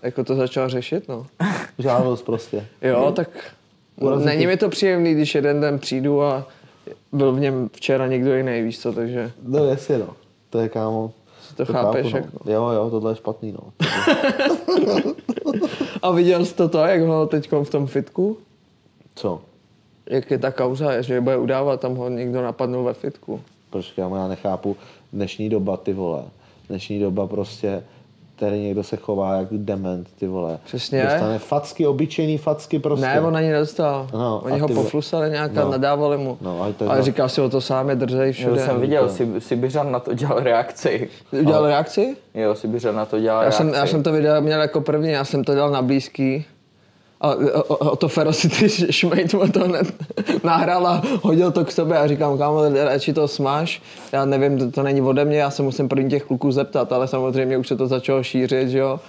[0.02, 1.26] jako to začal řešit, no.
[1.78, 2.66] Žádost prostě.
[2.82, 3.28] Jo, tak
[3.96, 6.46] Urazit není mi to příjemný, když jeden den přijdu a
[7.12, 10.08] byl v něm včera někdo jiný, víš co, takže No jasně, no.
[10.50, 11.12] To je kámo.
[11.56, 12.28] to chápeš, chápu, jako.
[12.44, 12.52] no.
[12.52, 13.72] Jo, jo, tohle je špatný, no.
[16.02, 18.38] A viděl jsi to to, jak ho teď v tom fitku?
[19.14, 19.42] Co?
[20.06, 23.40] Jak je ta kauza, že bude udávat, tam ho někdo napadnul ve fitku.
[23.70, 24.76] Proč já nechápu
[25.12, 26.24] dnešní doba, ty vole.
[26.68, 27.84] Dnešní doba prostě,
[28.40, 30.58] tady někdo se chová jak dement, ty vole.
[30.64, 31.02] Přesně.
[31.02, 33.06] Dostane facky, obyčejný facky prostě.
[33.06, 34.06] Ne, on ani nedostal.
[34.12, 35.70] No, Oni ho ty- poflusali nějak a no.
[35.70, 36.38] nadávali mu.
[36.40, 38.60] No, ale to je ale říkal si o to sám, je držej všude.
[38.60, 41.08] jsem viděl, si, Sibiřan na to dělal reakci.
[41.40, 42.16] Udělal reakci?
[42.34, 43.56] Jo, Sibiřan na to dělal Já reakci.
[43.58, 46.44] jsem, já jsem to video měl jako první, já jsem to dal na blízký
[47.20, 49.60] A o, o, o to Ferocity šmejt mu to
[50.44, 53.82] nahrál a hodil to k sobě a říkám, kámo, radši to smáš.
[54.12, 57.08] Já nevím, to, to není ode mě, já se musím první těch kluků zeptat, ale
[57.08, 59.00] samozřejmě už se to začalo šířit, že jo.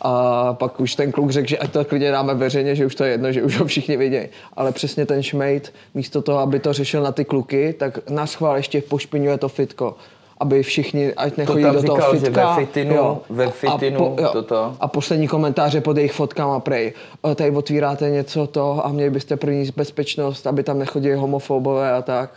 [0.00, 3.04] A pak už ten kluk řekl, že ať to klidně dáme veřejně, že už to
[3.04, 4.28] je jedno, že už ho všichni vidějí.
[4.56, 8.56] Ale přesně ten šmejt, místo toho, aby to řešil na ty kluky, tak na schvál
[8.56, 9.96] ještě pošpiňuje to fitko.
[10.40, 12.54] Aby všichni, ať nechodí tam do toho říkal, že fitka.
[12.56, 13.18] ve fitinu- jo.
[13.30, 14.76] ve A fitinu toto.
[14.80, 16.92] a poslední komentáře pod jejich fotkama prej.
[17.22, 21.92] "O, Tady otvíráte něco to a měli byste pro ní bezpečnost, aby tam nechodili homofobové
[21.92, 22.30] a tak.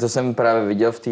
[0.00, 1.10] To jsem právě viděl v té,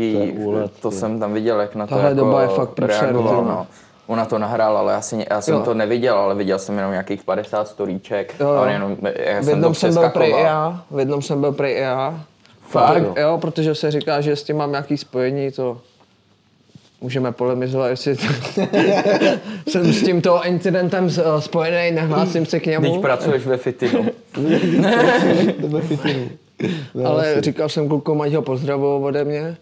[0.80, 0.96] to ty.
[0.96, 3.66] jsem tam viděl, jak na to Tahle jako doba je fakt reagoval, no.
[4.06, 5.60] Ona to nahrála, ale já, si, já jsem Jo.
[5.60, 8.34] to neviděl, ale viděl jsem jenom nějakých 50 storíček.
[8.40, 8.54] Jo, jo.
[8.54, 11.40] A on jenom, já V jsem to jednom jsem byl prej já, v jednom jsem
[11.40, 12.20] byl prej já.
[12.68, 13.38] Fakt, jo.
[13.40, 15.80] protože se říká, že s tím mám nějaký spojení, to
[17.00, 18.22] můžeme polemizovat, jestli to...
[19.70, 24.06] jsem s tímto incidentem s- spojený, nehlásím se k Teď němu, pracuješ ve fitinu.
[25.58, 26.28] Ve fitinu.
[27.06, 27.40] Ale asi.
[27.40, 29.56] říkal jsem klukům, ať ho pozdravují ode mě.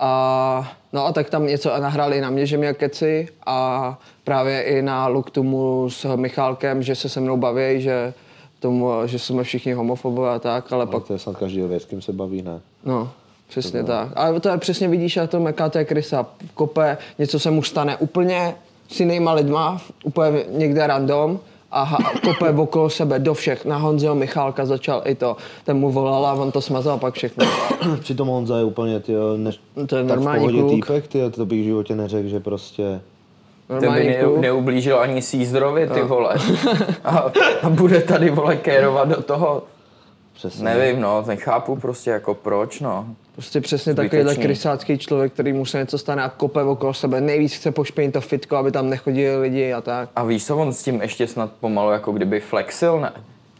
[0.00, 4.82] A, no a tak tam něco nahráli na mě, že mě keci a právě i
[4.82, 8.12] na look tomu s Michálkem, že se se mnou baví, že
[8.60, 11.82] tomu, že jsme všichni homofobové a tak, ale pak Pak to je snad každý věc,
[11.82, 12.60] s kým se baví, ne?
[12.84, 13.10] No,
[13.48, 14.08] přesně tak.
[14.16, 16.26] Ale to je přesně vidíš, jak to meká, to je krysa.
[16.54, 18.54] Kope, něco se mu stane úplně
[18.88, 21.38] s jinýma lidma, úplně někde random
[21.72, 23.64] a kope okolo sebe do všech.
[23.64, 25.36] Na Honziho Michálka začal i to.
[25.64, 27.46] Ten mu volal a on to smazal pak všechno.
[28.00, 29.52] Přitom Honza je úplně, ty ne,
[29.86, 30.70] To je tak v normální pohodě kluk.
[30.86, 33.00] týpek, ty, to bych v životě neřekl, že prostě...
[33.70, 36.36] To by Normální ne, neublížil ani Sízdrovi, ty vole.
[37.04, 37.24] A,
[37.62, 39.62] a bude tady, vole, kérovat do toho.
[40.34, 40.64] Přesně.
[40.64, 43.06] Nevím, no, nechápu prostě jako proč, no.
[43.32, 44.42] Prostě přesně takovýhle Zbytečný.
[44.42, 47.20] krysácký člověk, který mu se něco stane a kope okolo sebe.
[47.20, 50.08] Nejvíc chce pošpinit to fitko, aby tam nechodili lidi a tak.
[50.16, 53.12] A víš co, on s tím ještě snad pomalu jako kdyby flexil, ne?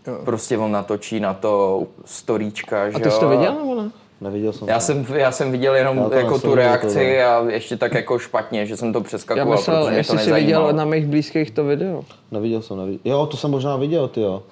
[0.06, 0.18] Jo.
[0.24, 3.90] Prostě on natočí na to storíčka, že A ty jsi to viděl nebo ne?
[4.20, 4.80] Neviděl jsem Já to.
[4.80, 8.66] jsem, já jsem viděl jenom Já jako tu reakci to a ještě tak jako špatně,
[8.66, 11.50] že jsem to Já přeskakoval, myslel, protože mě to jestli jsi viděl na mých blízkých
[11.50, 12.04] to video.
[12.30, 13.00] Neviděl jsem, neviděl.
[13.04, 14.42] Jo, to jsem možná viděl, ty jo.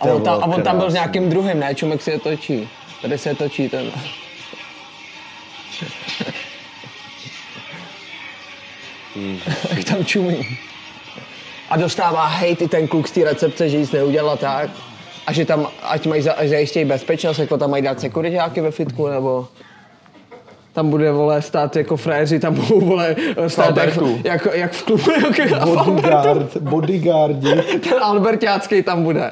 [0.00, 1.74] A on, tam, a on tam byl s nějakým druhým, ne?
[1.74, 2.68] Čumek si je točí.
[3.02, 3.90] Tady se je točí ten.
[9.70, 10.58] Jak tam čumí.
[11.70, 14.70] A dostává hejt i ten kluk z té recepce, že nic neudělala tak.
[15.26, 19.48] A že tam, ať mají zajistějí bezpečnost, jako tam mají dát sekuritáky ve fitku, nebo
[20.72, 25.10] tam bude, vole, stát jako frajeři, tam budou, vole, stát jak, jak, jak v klubu,
[25.10, 29.30] jak Bodyguard, bodyguardi, ten Albertácký tam bude.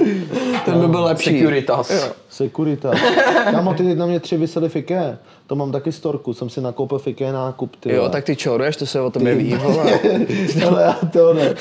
[0.65, 1.31] Ten by byl lepší.
[1.31, 1.91] Securitas.
[1.91, 2.24] Jo.
[2.35, 2.91] Securita.
[3.51, 5.19] Kámo, ty teď na mě tři vysely fiké.
[5.47, 8.87] To mám taky storku, jsem si nakoupil fiké nákup, ty Jo, tak ty čoruješ, to
[8.87, 9.55] se o tobě ví.
[10.67, 11.55] Ale já to ne.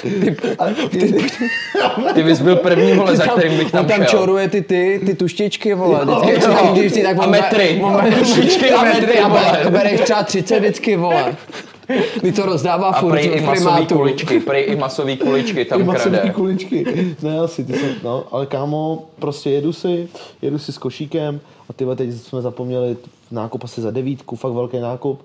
[0.60, 1.14] A ty,
[2.14, 4.20] Ty bys byl první, vole, za kterým bych tam on tam šel.
[4.20, 6.00] čoruje ty, ty, ty tuštičky, vole.
[6.08, 6.90] Jo, Vždycky, jo.
[6.90, 7.82] si tak A metry.
[8.20, 9.30] Tuštičky a metry a
[9.70, 11.36] bereš třeba 30 vždycky, vole.
[12.22, 16.18] Ty to rozdává A furt prej i masový kuličky, prej i masový kuličky tam masový
[16.18, 16.34] krade.
[16.34, 16.86] kuličky.
[17.22, 20.08] Ne, asi, ty jsem, no, ale kámo, prostě jedu si,
[20.42, 21.40] jedu si s košíkem
[21.70, 22.98] a ty teď jsme zapomněli
[23.32, 25.22] nákup asi za devítku, fakt velký nákup.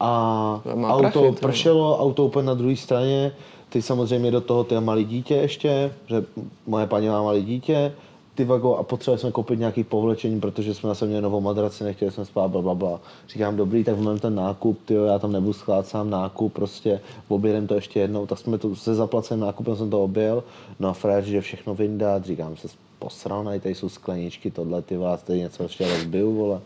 [0.00, 3.32] A auto prachy, ty pršelo, auto úplně na druhé straně,
[3.68, 6.24] teď samozřejmě do toho ty malý dítě ještě, že
[6.66, 7.92] moje paní má malý dítě,
[8.34, 12.10] ty vago a potřebovali jsme koupit nějaký povlečení, protože jsme zase měli novou madraci, nechtěli
[12.10, 13.00] jsme spát, bla, bla, bla.
[13.28, 17.66] Říkám, dobrý, tak vezmeme ten nákup, tyjo, já tam nebudu skládat sám nákup, prostě objedeme
[17.66, 20.44] to ještě jednou, tak jsme to se zaplaceným nákupem jsem to objel,
[20.80, 22.68] no a frajer, že všechno vyndat, říkám se,
[22.98, 26.60] posral, tady jsou skleničky, tohle, ty vás tady něco ještě rozbiju, vole.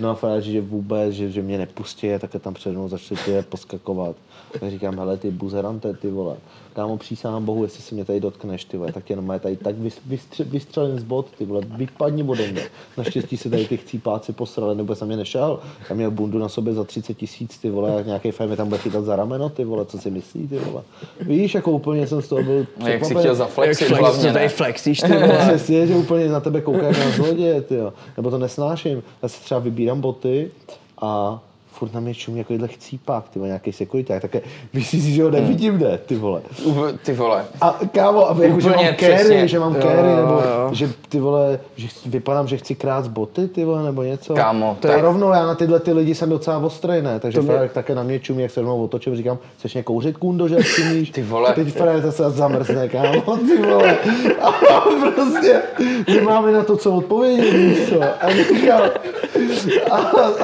[0.00, 3.48] No a frajer, že vůbec, že, že mě nepustí, tak tam přede mnou začali ty
[3.48, 4.16] poskakovat.
[4.60, 6.36] Tak říkám, hele, ty buzerante, ty vole.
[6.74, 9.76] Kámo, přísahám bohu, jestli se mě tady dotkneš, ty vole, tak jenom je tady tak
[9.76, 12.62] vys- vystře- vystřelím z bod, ty vole, vypadni ode mě.
[12.96, 15.60] Naštěstí se tady ty chcípáci posrali, nebo jsem mě nešel.
[15.90, 18.68] Já měl bundu na sobě za 30 tisíc, ty vole, a nějaký fajn mě tam
[18.68, 20.82] bude chytat za rameno, ty vole, co si myslí, ty vole.
[21.20, 24.32] Víš, jako úplně jsem z toho byl No, Jak si chtěl Jak zaflexit flex, hlavně,
[24.32, 25.38] tady flexíš, ty vole.
[25.48, 27.92] Přesně, že úplně na tebe kouká jak na zloděje, ty jo.
[28.16, 29.02] Nebo to nesnáším.
[29.22, 30.50] Já si třeba vybírám boty
[31.02, 31.40] a
[31.72, 34.40] furt na mě čumí jako chcípák, ty vole, nějaký sekuriták, také
[34.72, 36.40] myslíš si, že ho nevidím, ne, ty vole.
[36.64, 37.44] Uf, Ty vole.
[37.60, 39.48] A kámo, a jako, že mám carry, přesně.
[39.48, 40.70] že mám carry, jo, nebo jo.
[40.72, 44.34] že ty vole, že vypadám, že chci krát z boty, ty vole, nebo něco.
[44.34, 47.20] Kámo, to je tak- rovnou, já na tyhle ty lidi jsem docela ostrý, ne?
[47.20, 50.16] Takže To mě- také na mě čumí, jak se rovnou otočím, říkám, chceš mě kouřit,
[50.16, 51.10] kundo, že čumíš?
[51.10, 51.52] Ty vole.
[51.52, 53.96] Teď Fred zase zamrzne, kámo, ty vole.
[54.42, 54.52] A
[55.14, 55.62] prostě,
[56.08, 58.02] my máme na to co odpovědět, víš co?
[59.90, 59.96] A a,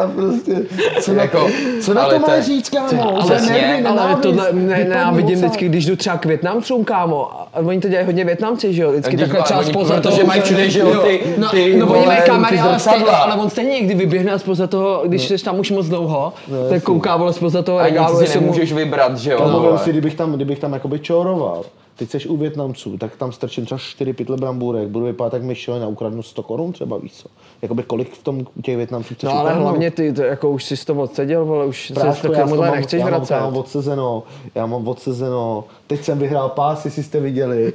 [0.03, 0.57] a prostě,
[1.01, 1.53] co na, Jako, to,
[1.83, 3.19] co na ale to má je- říct, kámo?
[3.25, 5.47] přesně, nervy, Ale tohle ne, vypadni nenávidím osa.
[5.47, 7.31] vždycky, když jdu třeba k Větnamcům, kámo.
[7.55, 8.91] A oni to dělají hodně Větnamci, že jo?
[8.91, 10.27] Vždycky takhle třeba oni- spoza protože toho.
[10.27, 13.51] mají všude, že jo, ty- no, ty, no, oni mají kamery, ale, stejně, ale on
[13.51, 16.33] stejně někdy vyběhne spoza toho, když jsi tam už moc dlouho,
[16.71, 19.61] tak kouká vole spoza toho A regálu, nic si nemůžeš vybrat, že jo?
[19.71, 21.63] Vem si, kdybych tam, kdybych tam jakoby čoroval,
[21.99, 25.83] teď seš u Větnamců, tak tam strčím třeba 4 pytle brambůrek, budu vypadat jak Michelin
[25.83, 27.29] a ukradnu 100 korun třeba, víš co?
[27.63, 29.69] Jakoby kolik v tom těch Větnamců chceš No ale ukradnout?
[29.69, 32.43] hlavně ty, to, jako už jsi toho odseděl, vole, už se Prášku, to já, k
[32.43, 33.35] to tomuhle mám, nechceš já mám vracet.
[33.35, 34.23] kámo odsezeno,
[34.55, 37.73] já mám odsezeno, teď jsem vyhrál pás, jestli jste viděli,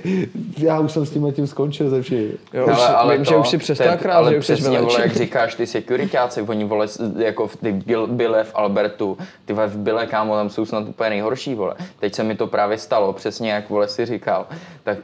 [0.57, 2.31] já už jsem s tím tím skončil ze vším.
[2.53, 2.79] Jo, už,
[3.13, 5.67] vím, že už si přestal to krát, ale že už přesně, vole, jak říkáš, ty
[5.67, 6.87] sekuritáci, oni vole,
[7.17, 7.71] jako v ty
[8.07, 11.75] byle v Albertu, ty vole v byle, kámo, tam jsou snad úplně nejhorší, vole.
[11.99, 14.47] Teď se mi to právě stalo, přesně jak vole si říkal.
[14.83, 14.97] Tak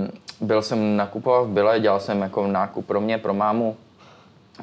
[0.00, 3.76] uh, byl jsem nakupovat v byle, dělal jsem jako nákup pro mě, pro mámu,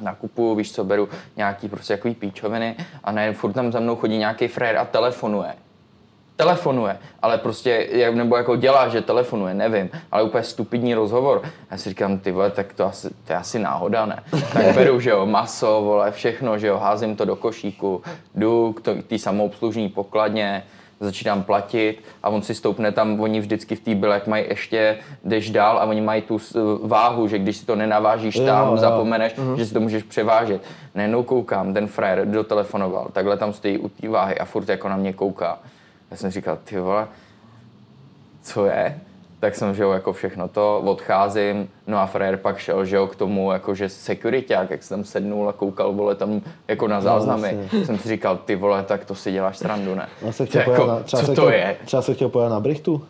[0.02, 4.18] nakupuju, víš co, beru nějaký prostě takový píčoviny a ne, furt tam za mnou chodí
[4.18, 5.54] nějaký frér a telefonuje.
[6.36, 11.42] Telefonuje, ale prostě, jak- nebo jako dělá, že telefonuje, nevím, ale úplně stupidní rozhovor.
[11.72, 14.24] Já si říkám, ty vole, tak to, asi, to je asi náhoda, ne?
[14.54, 18.02] Tak beru, že jo, maso, vole, všechno, že jo, házím to do košíku,
[18.36, 20.64] jdu k té samoobslužní pokladně,
[21.00, 25.50] začínám platit a on si stoupne tam, oni vždycky v té bylek mají ještě, jdeš
[25.50, 26.38] dál a oni mají tu
[26.84, 28.78] váhu, že když si to nenavážíš Jo, tam, jo.
[28.78, 30.62] zapomeneš, že si to můžeš převážet.
[30.96, 34.96] Najednou koukám, ten frajer dotelefonoval, takhle tam stojí u té váhy a furt jako na
[34.98, 35.60] mě kouká.
[36.12, 37.08] Já jsem říkal, ty vole,
[38.44, 38.98] co je?
[39.40, 43.08] Tak jsem, že jo, jako všechno to, odcházím, no a frajer pak šel, že jo,
[43.08, 47.02] k tomu, jako že securiták, jak jsem tam sednul a koukal, vole, tam jako na
[47.02, 47.58] záznamy.
[47.86, 50.08] jsem si říkal, ty vole, tak to si děláš srandu, ne?
[50.22, 51.76] Já se To chtěl jako, na, třeba co se to chtěl, je?
[51.86, 53.02] Třeba se chtěl pojat na Brichtu.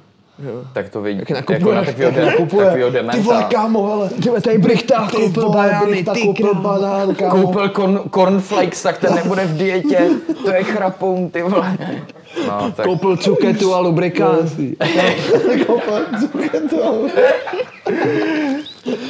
[0.74, 2.66] Tak to vidí, Jak jako nakupuješ, na takovýho, Tak nakupuje.
[2.66, 3.44] takovýho Ty vole, dementa.
[3.44, 4.10] kámo, hele.
[4.42, 6.62] Tady Brichta Ty koupil vole, banány, Brichta ty koupil král.
[6.64, 7.42] banán, kámo.
[7.42, 10.10] Koupil corn, cornflakes, tak ten nebude v dietě,
[10.46, 11.78] to je chrapoun, ty vole.
[12.48, 14.52] No, tak Koupil cuketu a lubrikant.
[15.68, 17.10] Koupil cuketu.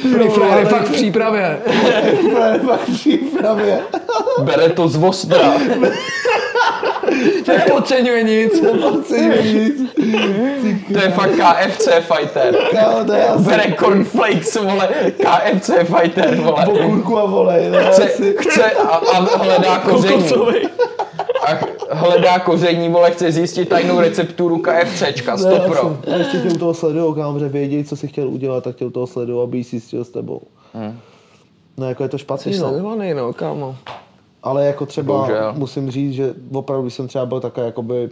[0.02, 1.58] Ty frajer je fakt v přípravě.
[2.20, 3.78] Úplně fakt v přípravě.
[4.40, 5.52] bere to z vostra.
[7.48, 8.60] Nepodceňuje nic.
[8.60, 9.90] Nepodceňuji nic.
[10.92, 12.56] To je fakt KFC fighter.
[12.70, 14.88] Kámo, to je asi Bere cornflakes, vole,
[15.22, 16.64] KFC fighter, vole.
[16.86, 17.70] kurku a volej.
[17.70, 18.08] No, Chce,
[18.38, 20.24] chce a, a hledá koření.
[21.46, 21.58] A
[21.94, 25.98] hledá koření, vole, chce zjistit tajnou recepturu KFCčka, stopro.
[26.06, 28.84] já ještě tě u toho sleduju, kámo, že vědějí, co si chtěl udělat, tak tě
[28.84, 30.42] u toho sleduju, aby si zjistil s tebou.
[31.76, 32.68] No jako je to Jsi špatný, no.
[32.68, 33.76] sledovaný, no, kámo.
[34.42, 35.54] Ale jako třeba Bohužel.
[35.56, 38.10] musím říct, že opravdu, jsem třeba byl takový, jakoby,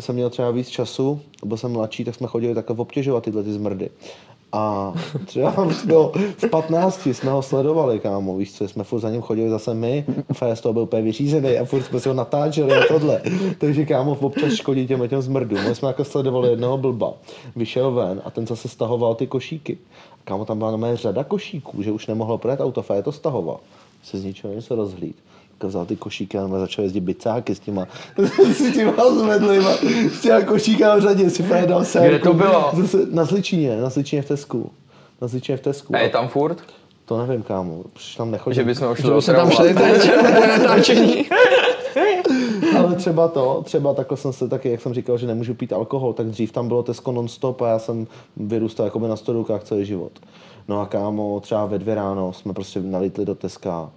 [0.00, 3.52] jsem měl třeba víc času, byl jsem mladší, tak jsme chodili takhle obtěžovat tyhle ty
[3.52, 3.90] zmrdy.
[4.54, 4.92] A
[5.24, 9.50] třeba bylo z 15 jsme ho sledovali, kámo, víš co, jsme furt za ním chodili
[9.50, 10.04] zase my,
[10.50, 13.20] a z toho byl úplně vyřízený a furt jsme si ho natáčeli a tohle.
[13.58, 15.64] Takže kámo občas škodí těm těm zmrdům.
[15.68, 17.12] My jsme jako sledovali jednoho blba,
[17.56, 19.78] vyšel ven a ten zase stahoval ty košíky.
[20.24, 23.60] Kámo, tam byla na řada košíků, že už nemohlo projet auto, Fede to stahoval.
[24.02, 25.16] Se z ničeho něco rozhlíd.
[25.58, 27.88] Tak vzal ty košíky a začal jezdit bicáky s těma,
[28.54, 29.70] s těma zvedlýma,
[30.12, 32.04] s těma košíkama v řadě, si Fede dal sem.
[32.04, 32.70] Kde to bylo?
[32.72, 34.70] Zase na Zličině, na Zličině v Tesku.
[35.20, 35.96] Na Zličině v Tesku.
[35.96, 36.58] A je tam furt?
[37.04, 38.54] To nevím, kámo, už tam nechodím.
[38.54, 39.74] Že bychom ho šli Že se tam šli
[40.48, 41.26] natáčení.
[42.78, 46.12] Ale třeba to, třeba takhle jsem se taky, jak jsem říkal, že nemůžu pít alkohol,
[46.12, 50.12] tak dřív tam bylo Tesco non-stop a já jsem vyrůstal jakoby na stodukách celý život.
[50.68, 53.90] No a kámo, třeba ve dvě ráno jsme prostě nalítli do Teska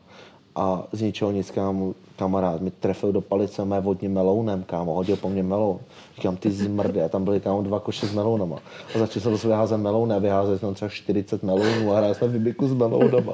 [0.57, 5.15] a z ničeho nic, kámo, kamarád mi trefil do palice mé vodní melounem, kámo, hodil
[5.15, 5.79] po mně meloun.
[6.15, 8.57] Říkám, ty zmrde, a tam byly kámo dva koše s melounama.
[8.95, 12.27] A začal jsem zase vyházet melouny a vyházeli jsme třeba 40 melounů a hráli jsme
[12.27, 13.33] vybiku s melounama.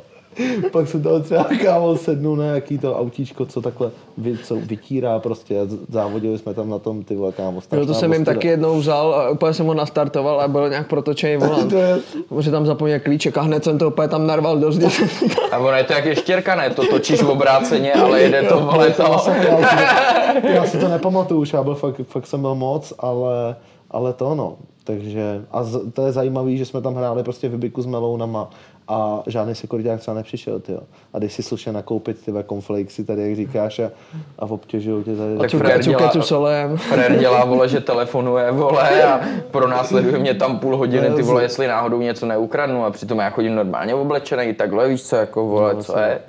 [0.71, 5.19] Pak jsem tam třeba kámo sednul na jaký to autíčko, co takhle vy, co vytírá
[5.19, 5.55] prostě
[5.89, 7.57] závodili jsme tam na tom ty vole kámo.
[7.57, 10.69] Jo, strašná to jsem jim taky jednou vzal a úplně jsem ho nastartoval a byl
[10.69, 11.69] nějak protočený volant.
[11.69, 11.97] To je-
[12.29, 14.85] Protože tam zapomněl klíček a hned jsem to úplně tam narval do zdi.
[15.51, 16.69] A ono je to jak ještěrka, ne?
[16.69, 19.01] To točíš v obráceně, ale jede to, vole, to.
[19.03, 19.29] Já si,
[20.53, 23.55] já si to nepamatuju už, já byl fakt, fakt jsem byl moc, ale,
[23.93, 24.55] ale to no.
[24.83, 28.49] Takže, a z, to je zajímavé, že jsme tam hráli prostě v Biku s melounama
[28.87, 30.79] a žádný sekuriták třeba nepřišel, tyjo.
[31.13, 33.91] A když si slušně nakoupit ty konflikty tady, jak říkáš, a,
[34.39, 35.49] a obtěžují tě tady.
[35.49, 36.77] Čuka, Frér dělá- čuketu solem.
[36.77, 39.21] Frér dělá, vole, že telefonuje, vole, a
[39.51, 43.55] pronásleduje mě tam půl hodiny, ty vole, jestli náhodou něco neukradnu a přitom já chodím
[43.55, 46.19] normálně oblečený, takhle víš co, jako vole, co je?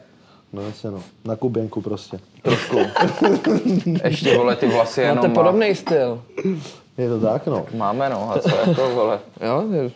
[0.52, 2.18] No jasně no, na kuběnku prostě.
[2.42, 2.78] Trošku.
[4.04, 6.22] Ještě, vole, ty vlasy jenom Máte má- podobný styl.
[6.99, 7.64] Je to tak no.
[7.76, 9.18] Máme, no, a co jako, vole.
[9.47, 9.90] Jo, je-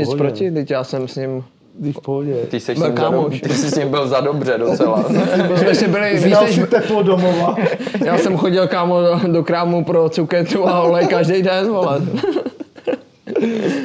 [0.00, 1.44] nic proti, teď já jsem s ním...
[1.80, 2.34] Když v pohodě.
[2.50, 3.40] Ty jsi, s Byl kámoš.
[3.40, 5.04] ty jsi s ním byl za dobře docela.
[5.52, 7.56] My jsme si byli, víš, Znal než- si teplo domova.
[8.04, 12.00] já jsem chodil kámo do, do krámu pro cuketu a olej každý den, vole.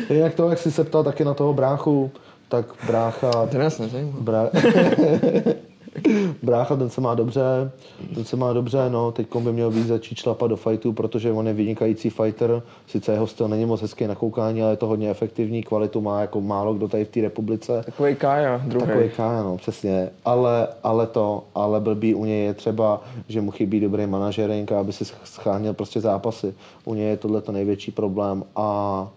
[0.10, 2.12] Jinak to, jak jsi se ptal taky na toho bráchu,
[2.49, 4.12] tak brácha, To nás nezajímá.
[4.20, 4.49] Brá...
[6.44, 7.72] Brácha, ten se má dobře,
[8.16, 11.48] ten se má dobře, no, teď by měl víc začít šlapat do fightu, protože on
[11.48, 15.10] je vynikající fighter, sice jeho styl není moc hezký na koukání, ale je to hodně
[15.10, 17.84] efektivní, kvalitu má jako málo kdo tady v té republice.
[17.86, 18.86] Takový Kája, druhý.
[18.86, 20.10] Takový Kája, no, přesně.
[20.26, 24.94] Ale, ale to, ale blbý u něj je třeba, že mu chybí dobrý manažering, aby
[24.94, 26.54] si scháněl prostě zápasy.
[26.86, 29.08] U něj je tohle to největší problém a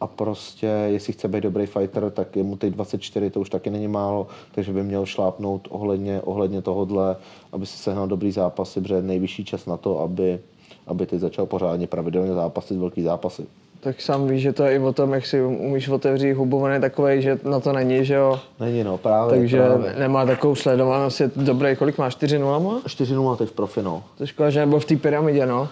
[0.00, 3.70] a prostě, jestli chce být dobrý fighter, tak je mu teď 24, to už taky
[3.70, 7.16] není málo, takže by měl šlápnout ohledně, ohledně tohodle,
[7.52, 10.40] aby si sehnal dobrý zápasy, protože nejvyšší čas na to, aby,
[10.86, 13.46] aby teď začal pořádně pravidelně zápasit velký zápasy.
[13.82, 16.72] Tak sám víš, že to je i o tom, jak si umíš otevřít hubu, on
[16.72, 18.40] je takový, že na to není, že jo.
[18.60, 19.38] Není no, právě.
[19.38, 19.94] Takže právě.
[19.98, 22.80] nemá takovou sledovanost, je dobrý, kolik má, 4-0 má?
[22.86, 24.02] 4-0 teď v profi, no.
[24.16, 25.68] To je škoda, že nebyl v té pyramidě, no.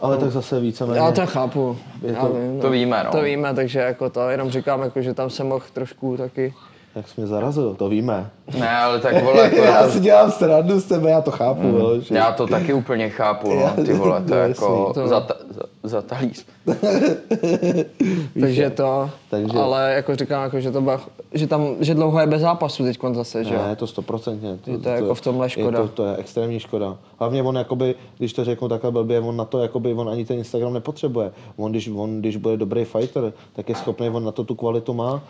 [0.00, 1.00] Ale tak zase víceméně.
[1.00, 1.76] Já to chápu.
[2.02, 2.62] Je to- vím, no.
[2.62, 3.10] to víme, no.
[3.10, 6.54] To víme, takže jako to, jenom říkám, jako, že tam se mohl trošku taky.
[6.94, 8.30] Jak jsi mě zarazil, to víme.
[8.58, 11.60] Ne, ale tak vole, jako Já já, si dělám srandu z tebe, já to chápu.
[11.60, 12.00] Mm.
[12.00, 12.14] Že...
[12.14, 15.62] já to taky úplně chápu, no, ty vole, to No, je jako za, ta, za,
[15.84, 16.46] za talíř.
[18.40, 21.00] Takže to, Takže- ale jako říkám, jako, že, to byla,
[21.32, 23.54] že, tam, že dlouho je bez zápasu teď zase, že.
[23.54, 24.58] Ne, je to stoprocentně.
[24.66, 25.78] Je to jako v tomhle škoda.
[25.78, 26.96] Je to, to je extrémní škoda.
[27.18, 30.38] Hlavně on, jakoby, když to řeknu takhle blbě, on na to jakoby, on ani ten
[30.38, 31.32] Instagram nepotřebuje.
[31.56, 34.94] On když, on, když bude dobrý fighter, tak je schopný, on na to tu kvalitu
[34.94, 35.22] má,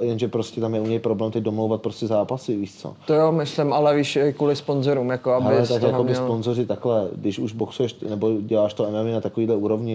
[0.00, 2.94] jenže prostě tam je u něj problém teď domlouvat prostě zápasy, víš co.
[3.06, 6.66] To jo, myslím, ale víš, kvůli sponzorům, jako aby z tak jako by měl- sponzoři
[6.66, 9.91] takhle, když už boxuješ nebo děláš to MMA na takovýhle úrovni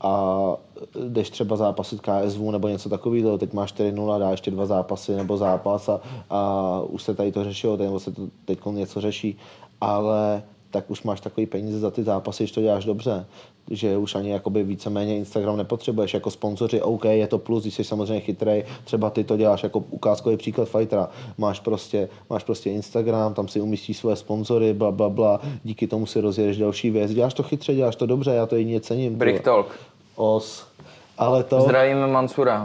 [0.00, 0.52] a
[1.08, 5.36] jdeš třeba zápasit KSV nebo něco takového, teď máš 4-0, dáš ještě dva zápasy nebo
[5.36, 9.38] zápas a, a už se tady to řešilo, nebo se to teď něco řeší,
[9.80, 10.42] ale
[10.76, 13.26] tak už máš takový peníze za ty zápasy, když to děláš dobře
[13.70, 17.84] že už ani jakoby víceméně Instagram nepotřebuješ jako sponzoři, OK, je to plus, když jsi
[17.84, 23.34] samozřejmě chytrý, třeba ty to děláš jako ukázkový příklad fightera, máš prostě, máš prostě Instagram,
[23.34, 27.34] tam si umístíš svoje sponzory, bla, bla, bla, díky tomu si rozjedeš další věc, děláš
[27.34, 29.14] to chytře, děláš to dobře, já to jedině cením.
[29.14, 29.42] Brick.
[29.42, 29.78] Talk.
[30.16, 30.65] Os.
[31.18, 31.60] Ale to...
[31.60, 32.64] Zdravíme Mansura.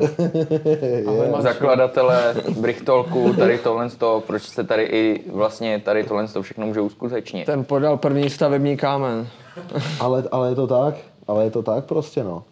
[1.40, 6.34] Zakladatele Brick Talku, tady tohle z toho, proč se tady i vlastně tady tohle z
[6.34, 7.46] toho všechno může uskutečnit.
[7.46, 9.28] Ten podal první stavební kámen.
[10.00, 10.96] Ale, ale je to tak,
[11.28, 12.44] ale je to tak prostě, no.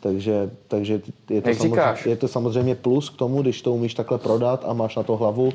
[0.00, 4.18] Takže, takže je, to samozřejmě, je to samozřejmě plus k tomu, když to umíš takhle
[4.18, 5.52] prodat a máš na to hlavu,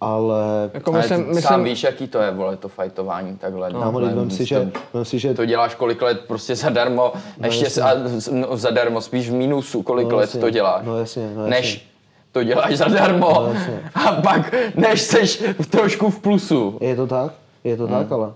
[0.00, 3.70] ale Jako Ale myslím, ty myslím, sám víš, jaký to je, vole, to fajtování takhle.
[3.72, 7.12] no, no, vem si, že, vem si, že To děláš kolik let prostě zadarmo,
[7.44, 7.82] ještě jasně.
[7.82, 7.94] a,
[8.32, 10.82] no, zadarmo, spíš v mínusu, kolik No let jasně, to děláš.
[10.86, 11.50] no jasně, no jasně.
[11.50, 11.88] Než
[12.32, 13.90] to děláš zadarmo No jasně.
[13.94, 16.78] a pak než seš v trošku v plusu.
[16.80, 17.32] je to tak,
[17.64, 17.94] je to Hmm.
[17.98, 18.32] tak, ale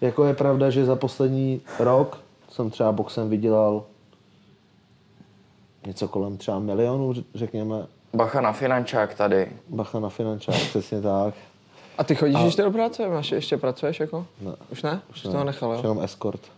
[0.00, 2.18] jako je pravda, že za poslední rok
[2.50, 3.82] jsem třeba boxem vydělal
[5.86, 9.48] něco kolem třeba milionu, řekněme, Bacha na finančák tady.
[9.68, 11.34] bacha na finančák, přesně tak.
[11.98, 13.08] a ty chodíš ještě do práce?
[13.08, 14.26] Máš, ještě pracuješ jako?
[14.40, 14.52] Ne.
[14.72, 15.00] Už ne?
[15.10, 15.78] Už jsi toho nechal, jo?
[15.82, 16.40] jenom escort.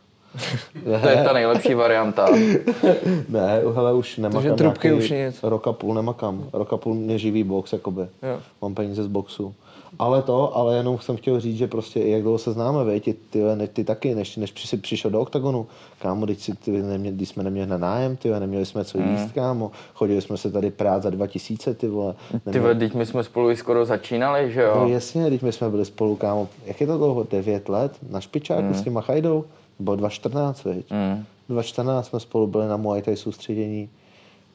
[1.03, 2.29] To je ta nejlepší varianta.
[3.29, 5.43] Ne, hele, už nemakám Takže trubky už nic.
[5.43, 6.45] Rok a půl nemakám.
[6.53, 8.01] Rok a půl mě živí box, jakoby.
[8.03, 8.41] Jo.
[8.63, 9.55] Mám peníze z boxu.
[9.99, 13.14] Ale to, ale jenom jsem chtěl říct, že prostě jak dlouho se známe, vej, ty,
[13.30, 13.42] ty,
[13.72, 15.66] ty taky, než, než jsi přišel do oktagonu,
[15.99, 19.32] kámo, když, si, ty, nemě, když jsme neměli na nájem, ty, neměli jsme co jíst,
[19.34, 22.14] kámo, chodili jsme se tady prát za 2000, ty vole.
[22.30, 24.88] Ty Neměli- vole, teď my jsme spolu i skoro začínali, že No jo?
[24.88, 28.62] jasně, když my jsme byli spolu, kámo, jak je to dlouho, 9 let, na špičáku
[28.62, 28.74] Hmm.
[28.74, 29.44] s těma chajdou,
[29.78, 30.90] bylo 2014, veď.
[30.90, 31.24] Mm.
[31.49, 33.88] 2014 jsme spolu byli na Muay Thai soustředění.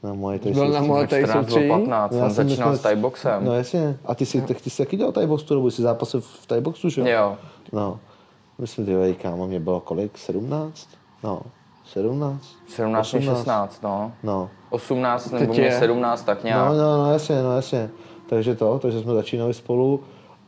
[0.04, 0.82] Na Muay Thai Byl na.
[0.82, 1.70] Muay Thai 14 soustředění?
[1.82, 3.46] 15, Já jsem začínal s Thaiboxem.
[3.46, 3.98] No jasně.
[4.06, 6.46] A ty jsi, tak ty jsi taky dělal Thai box tu dobu, jsi zápasil v
[6.48, 7.10] Thai boxu, že?
[7.12, 7.38] Jo.
[7.74, 8.00] No.
[8.58, 10.18] Myslím, že vej, kámo, mě bylo kolik?
[10.18, 10.88] 17?
[11.24, 11.42] No.
[11.86, 12.44] 17?
[12.68, 13.38] 17 nebo 18.
[13.38, 14.12] 16, no.
[14.24, 14.50] No.
[14.70, 16.68] 18 nebo Teď mě je- 17, tak nějak.
[16.68, 17.90] No, no, no, jasně, no, jasně.
[18.30, 20.04] Takže to, takže jsme začínali spolu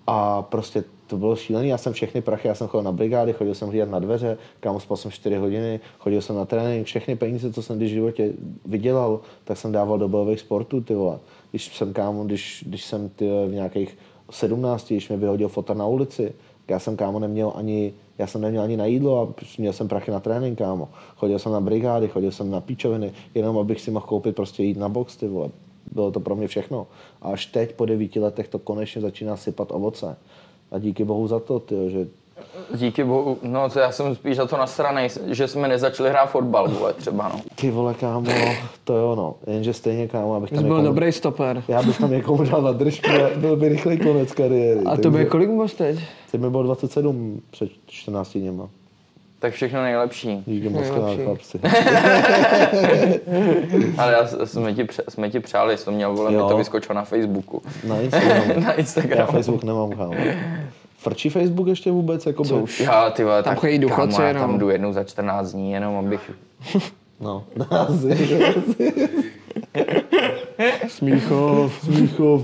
[0.08, 3.56] a prostě to bylo šílený, já jsem všechny prachy, já jsem chodil na brigády, chodil
[3.56, 7.54] jsem hlídat na dveře, kámo spal jsem 4 hodiny, chodil jsem na trénink, všechny peníze,
[7.54, 8.34] co jsem v životě
[8.66, 11.20] vydělal, tak jsem dával do bojových sportů, ty vole.
[11.52, 13.98] Když jsem kámo, když, když jsem ty v nějakých
[14.32, 16.34] 17, když mě vyhodil fotar na ulici,
[16.68, 20.12] já jsem kámo neměl ani, já jsem neměl ani na jídlo a měl jsem prachy
[20.12, 20.90] na trénink, kámo.
[21.16, 24.78] Chodil jsem na brigády, chodil jsem na píčoviny, jenom abych si mohl koupit prostě jít
[24.78, 25.50] na box, ty vole.
[25.92, 26.88] Bylo to pro mě všechno.
[27.22, 30.18] A až teď po devíti letech to konečně začíná sypat ovoce.
[30.74, 32.08] A díky bohu za to, tyjo, že
[32.76, 36.70] Díky bohu, no to já jsem spíš za to nasranej, že jsme nezačali hrát fotbal,
[36.70, 37.42] vole, třeba no.
[37.56, 38.32] ty vole kámo,
[38.84, 39.36] to jo no.
[39.48, 41.64] Jenže stejně kámo, abych Jsi tam byl někomu, dobrý stoper.
[41.68, 44.80] já bych tam někomu dal na držku byl by rychlej konec kariéry.
[44.86, 46.00] A to by kolik moc teď?
[46.32, 48.70] Teď mi bylo 27 před 14 dněma.
[49.44, 50.44] Tak všechno nejlepší.
[50.46, 51.60] Díky moc krát, chlapci.
[53.98, 56.96] Ale já, jsme, ti, pře- jsme ti přáli, jsi to měl, vole, mi to vyskočilo
[56.96, 57.62] na Facebooku.
[57.88, 58.54] Na Instagramu.
[58.60, 59.32] na Já Instagramu.
[59.32, 60.14] Facebook nemám, kámo.
[60.98, 62.26] Frčí Facebook ještě vůbec?
[62.26, 62.80] Jako Co už?
[62.80, 64.44] Já, ty vole, Tam tak chodí důchodci kámo, já jenom.
[64.44, 66.32] tam jdu jednou za 14 dní, jenom abych...
[67.20, 68.18] No, asi.
[70.88, 71.80] Smíchov.
[71.84, 72.42] Smíchov.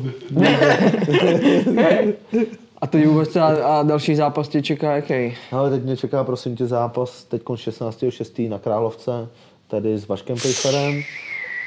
[2.81, 5.37] A teď vůbec a, a další zápas tě čeká jaký?
[5.51, 8.49] Ale teď mě čeká, prosím tě, zápas teď 16.6.
[8.49, 9.29] na Královce,
[9.67, 11.01] tady s Vaškem Pejsarem.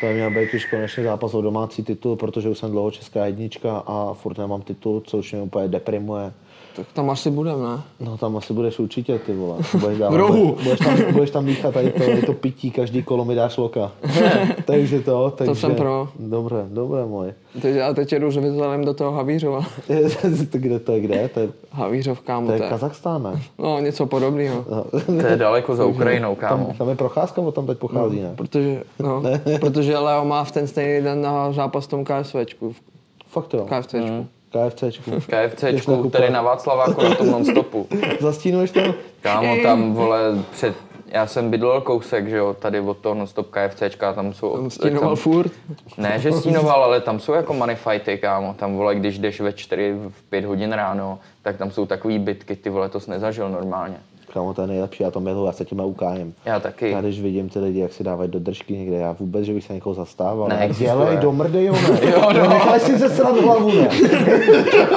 [0.00, 3.26] To by měl být už konečně zápas o domácí titul, protože už jsem dlouho česká
[3.26, 6.32] jednička a furt nemám titul, což mě úplně deprimuje.
[6.76, 7.82] Tak tam asi budem, ne?
[8.00, 9.58] No tam asi budeš určitě, ty vole.
[9.80, 10.56] Budeš, dávat, V rohu.
[10.62, 13.92] budeš, tam, budeš tam dýchat tady to, tady to pití, každý kolo mi dáš loka.
[14.64, 15.54] takže to, takže...
[15.54, 16.08] jsem pro.
[16.18, 17.34] Dobré, dobré moje.
[17.62, 19.60] Teď, a teď jedu s Vizalem do toho Havířova.
[20.50, 21.28] to kde to je, kde?
[21.28, 22.70] To je, Havířov, kámo, to je to je.
[22.70, 23.42] Kazachstán, ne?
[23.58, 24.64] No, něco podobného.
[25.20, 26.66] To je daleko za Ukrajinou, kámo.
[26.66, 28.32] Tam, tam je procházka, o tam teď pochází, ne?
[28.36, 29.22] Protože, no,
[29.60, 32.74] protože Leo má v ten stejný den na zápas v tom KSVčku.
[33.26, 33.66] Fakt jo.
[33.68, 34.26] KFCčku.
[34.52, 35.10] KFCčku.
[35.20, 37.88] KFCčku, tady na Václaváku na tom nonstopu.
[38.20, 38.94] Zastínuješ to?
[39.20, 40.18] Kámo, tam, vole,
[40.52, 40.74] před...
[41.06, 44.56] Já jsem bydlel kousek, že jo, tady od toho nonstop KFCčka, tam jsou...
[44.56, 45.52] Tam stínoval furt.
[45.98, 48.54] Ne, že stínoval, ale tam jsou jako money fighty, kámo.
[48.54, 52.56] Tam, vole, když jdeš ve 4, v 5 hodin ráno, tak tam jsou takový bitky,
[52.56, 53.96] ty vole, to jsi nezažil normálně.
[54.34, 56.32] Kámo, to je nejlepší, já to miluji, já se tím ukájem.
[56.44, 56.90] Já taky.
[56.90, 59.64] Já když vidím ty lidi, jak si dávají do držky někde, já vůbec, že bych
[59.64, 60.48] se někoho zastával.
[60.48, 60.68] Ne.
[60.78, 61.98] Dělej do mrdy, jo, ne?
[62.10, 62.48] Jo, no.
[62.48, 63.88] Nechaj si se srat hlavu, ne?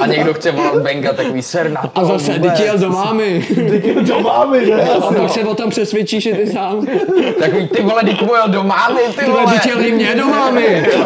[0.00, 2.52] A někdo chce volat Benga, takový ser na to A zase, vůbec.
[2.52, 3.46] teď jel do mámy.
[3.70, 4.82] Teď je to máme, ne?
[4.82, 6.86] A pak se o tom přesvědčíš i ty sám.
[7.40, 10.26] Takový, ty vole, teď mu jel do mámy, ty vole, teď jel i mě do
[10.26, 10.86] mámy.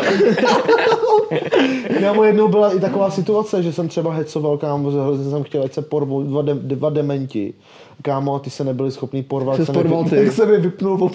[2.00, 5.62] Kámo, jednou byla i taková situace, že jsem třeba hecoval, kámo, že hrozně jsem chtěl,
[5.62, 7.54] ať se porvou dva, de, dva dementi.
[8.02, 9.56] Kámo, ty se nebyli schopní porvat.
[9.56, 10.16] Se tak jsem je porval ty.
[10.24, 11.10] Tak jsem je vypnul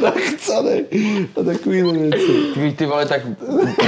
[0.00, 0.84] tak chcany.
[1.40, 2.32] A takovýhle věci.
[2.54, 3.20] Ty, ty vole, tak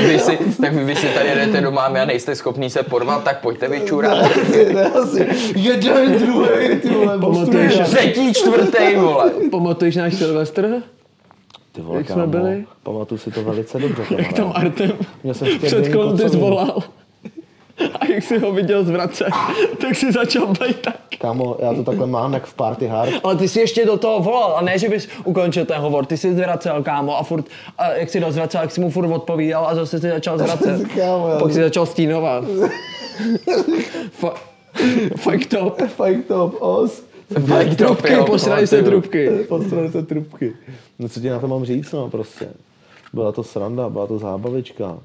[0.07, 3.41] vy, si, tak vy si tady jdete do mámy a nejste schopný se porvat, tak
[3.41, 4.19] pojďte vyčurat.
[4.19, 5.27] Asi, ne, asi.
[5.57, 7.79] Jeden, druhý, ty vole, Pamatuješ?
[7.79, 9.31] Třetí, čtvrtý, vole.
[9.51, 10.83] Pamatuješ náš Silvestr?
[11.73, 12.65] Ty vole, Jak jsme kámo, byli?
[12.83, 14.53] Pamatuju si to velice dobře, Jak tam.
[14.55, 14.93] Artem
[15.23, 16.83] Měl jsem ještě před kolem ty zvolal.
[18.01, 19.29] A jak si ho viděl zvracet,
[19.81, 20.97] tak si začal být tak.
[21.19, 23.13] Kámo, já to takhle mám, jak v Party Hard.
[23.25, 26.17] Ale ty si ještě do toho volal a ne, že bys ukončil ten hovor, ty
[26.17, 27.45] jsi zvracel, kámo, a furt,
[27.79, 30.89] a jak si dozvracel, jak si mu furt odpovídal a zase si začal zvracet.
[30.97, 32.45] Kámo, já Pak si začal stínovat.
[34.21, 34.35] Fa-
[35.17, 35.77] Fakt to.
[35.87, 37.03] Fake top, os.
[37.47, 39.01] Fake top, Trubky, jo, posrali se pamatuju.
[39.01, 39.29] trubky.
[39.49, 40.53] Podstrali se trubky.
[40.99, 42.49] No co ti na to mám říct, no prostě.
[43.13, 44.99] Byla to sranda, byla to zábavička.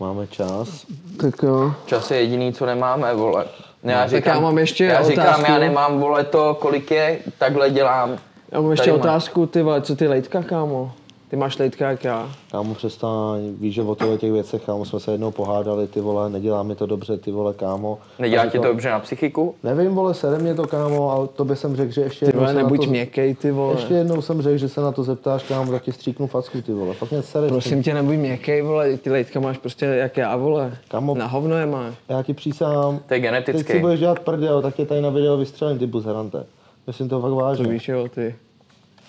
[0.00, 0.86] Máme čas.
[1.20, 1.72] Tak jo.
[1.86, 3.44] Čas je jediný, co nemáme, vole.
[3.82, 5.52] Já No, tak já mám ještě já říkám, otázku.
[5.52, 8.16] já nemám, vole, to, kolik je, takhle dělám.
[8.52, 10.92] Já mám ještě Tady má- otázku, ty vole, co ty lejtka, kámo?
[11.30, 12.30] Ty máš lejtka jak já.
[12.50, 16.30] Kámo, přestaň, víš, že o těchto těch věcech, kámo, jsme se jednou pohádali, ty vole,
[16.30, 17.98] nedělá mi to dobře, ty vole, kámo.
[18.18, 19.54] Nedělá ti to dobře na psychiku?
[19.62, 22.40] Nevím, vole, sere mě to, kámo, ale to by jsem řekl, že ještě Ty jednou
[22.40, 22.90] vole, nebuď to...
[22.90, 23.74] měkkej, ty vole.
[23.74, 26.72] Ještě jednou jsem řekl, že se na to zeptáš, kámo, tak ti stříknu facku, ty
[26.72, 26.94] vole.
[26.94, 27.48] Fakt mě sere.
[27.48, 30.76] Prosím tě, nebuď měkkej, vole, ty lejtka máš prostě jak já, vole.
[30.90, 31.94] Kamo- Na hovno je máš.
[32.08, 35.36] Já ti přísám, To je teď si budeš dělat prdel, tak tě tady na video
[35.36, 36.46] vystřelím, ty buzerante.
[36.86, 37.68] Myslím to fakt To vážně.
[37.68, 38.34] víš, jo, ty.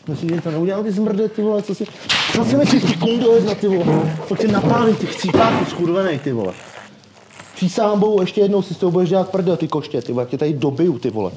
[0.07, 1.85] Myslíš, že to neudělal ty zmrde, ty vole, co si...
[2.35, 4.09] Co si myslíš, ty kundo jedna, ty vole.
[4.15, 6.53] Fakt tě napálím, ty chcípáku, skurvenej, ty vole.
[7.55, 10.29] Přísahám bohu, ještě jednou si s tou budeš dělat prdel, ty koště, ty vole, jak
[10.29, 11.31] tě tady dobiju, ty vole.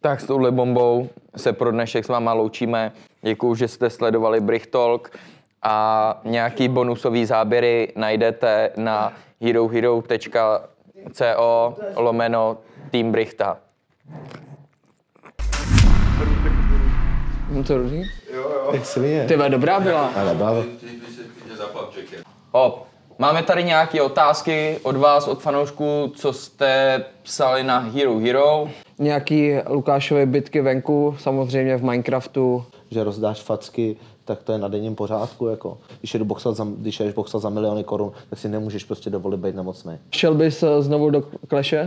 [0.00, 2.92] Tak s touhle bombou se pro dnešek s váma loučíme.
[3.22, 5.18] Děkuju, že jste sledovali Bricht Talk
[5.62, 10.66] a nějaký bonusový záběry najdete na herohero.co
[11.96, 12.58] lomeno
[12.90, 13.58] Team Brichta.
[17.52, 18.04] No to různý.
[18.72, 19.24] Jak svině.
[19.28, 20.06] Ty vole, dobrá byla.
[20.16, 20.64] Ale bav.
[22.52, 22.86] Hop.
[23.18, 28.68] Máme tady nějaké otázky od vás, od fanoušků, co jste psali na Hero Hero.
[28.98, 32.64] Nějaký Lukášové bitky venku, samozřejmě v Minecraftu.
[32.90, 35.46] že rozdáš facky, tak to je na denním pořádku.
[35.46, 35.78] Jako.
[35.98, 39.36] Když, jedu boxovat za, když jdeš boxovat za miliony korun, tak si nemůžeš prostě dovolit
[39.40, 39.98] být nemocný.
[40.14, 41.86] Šel bys eh, znovu do kleše?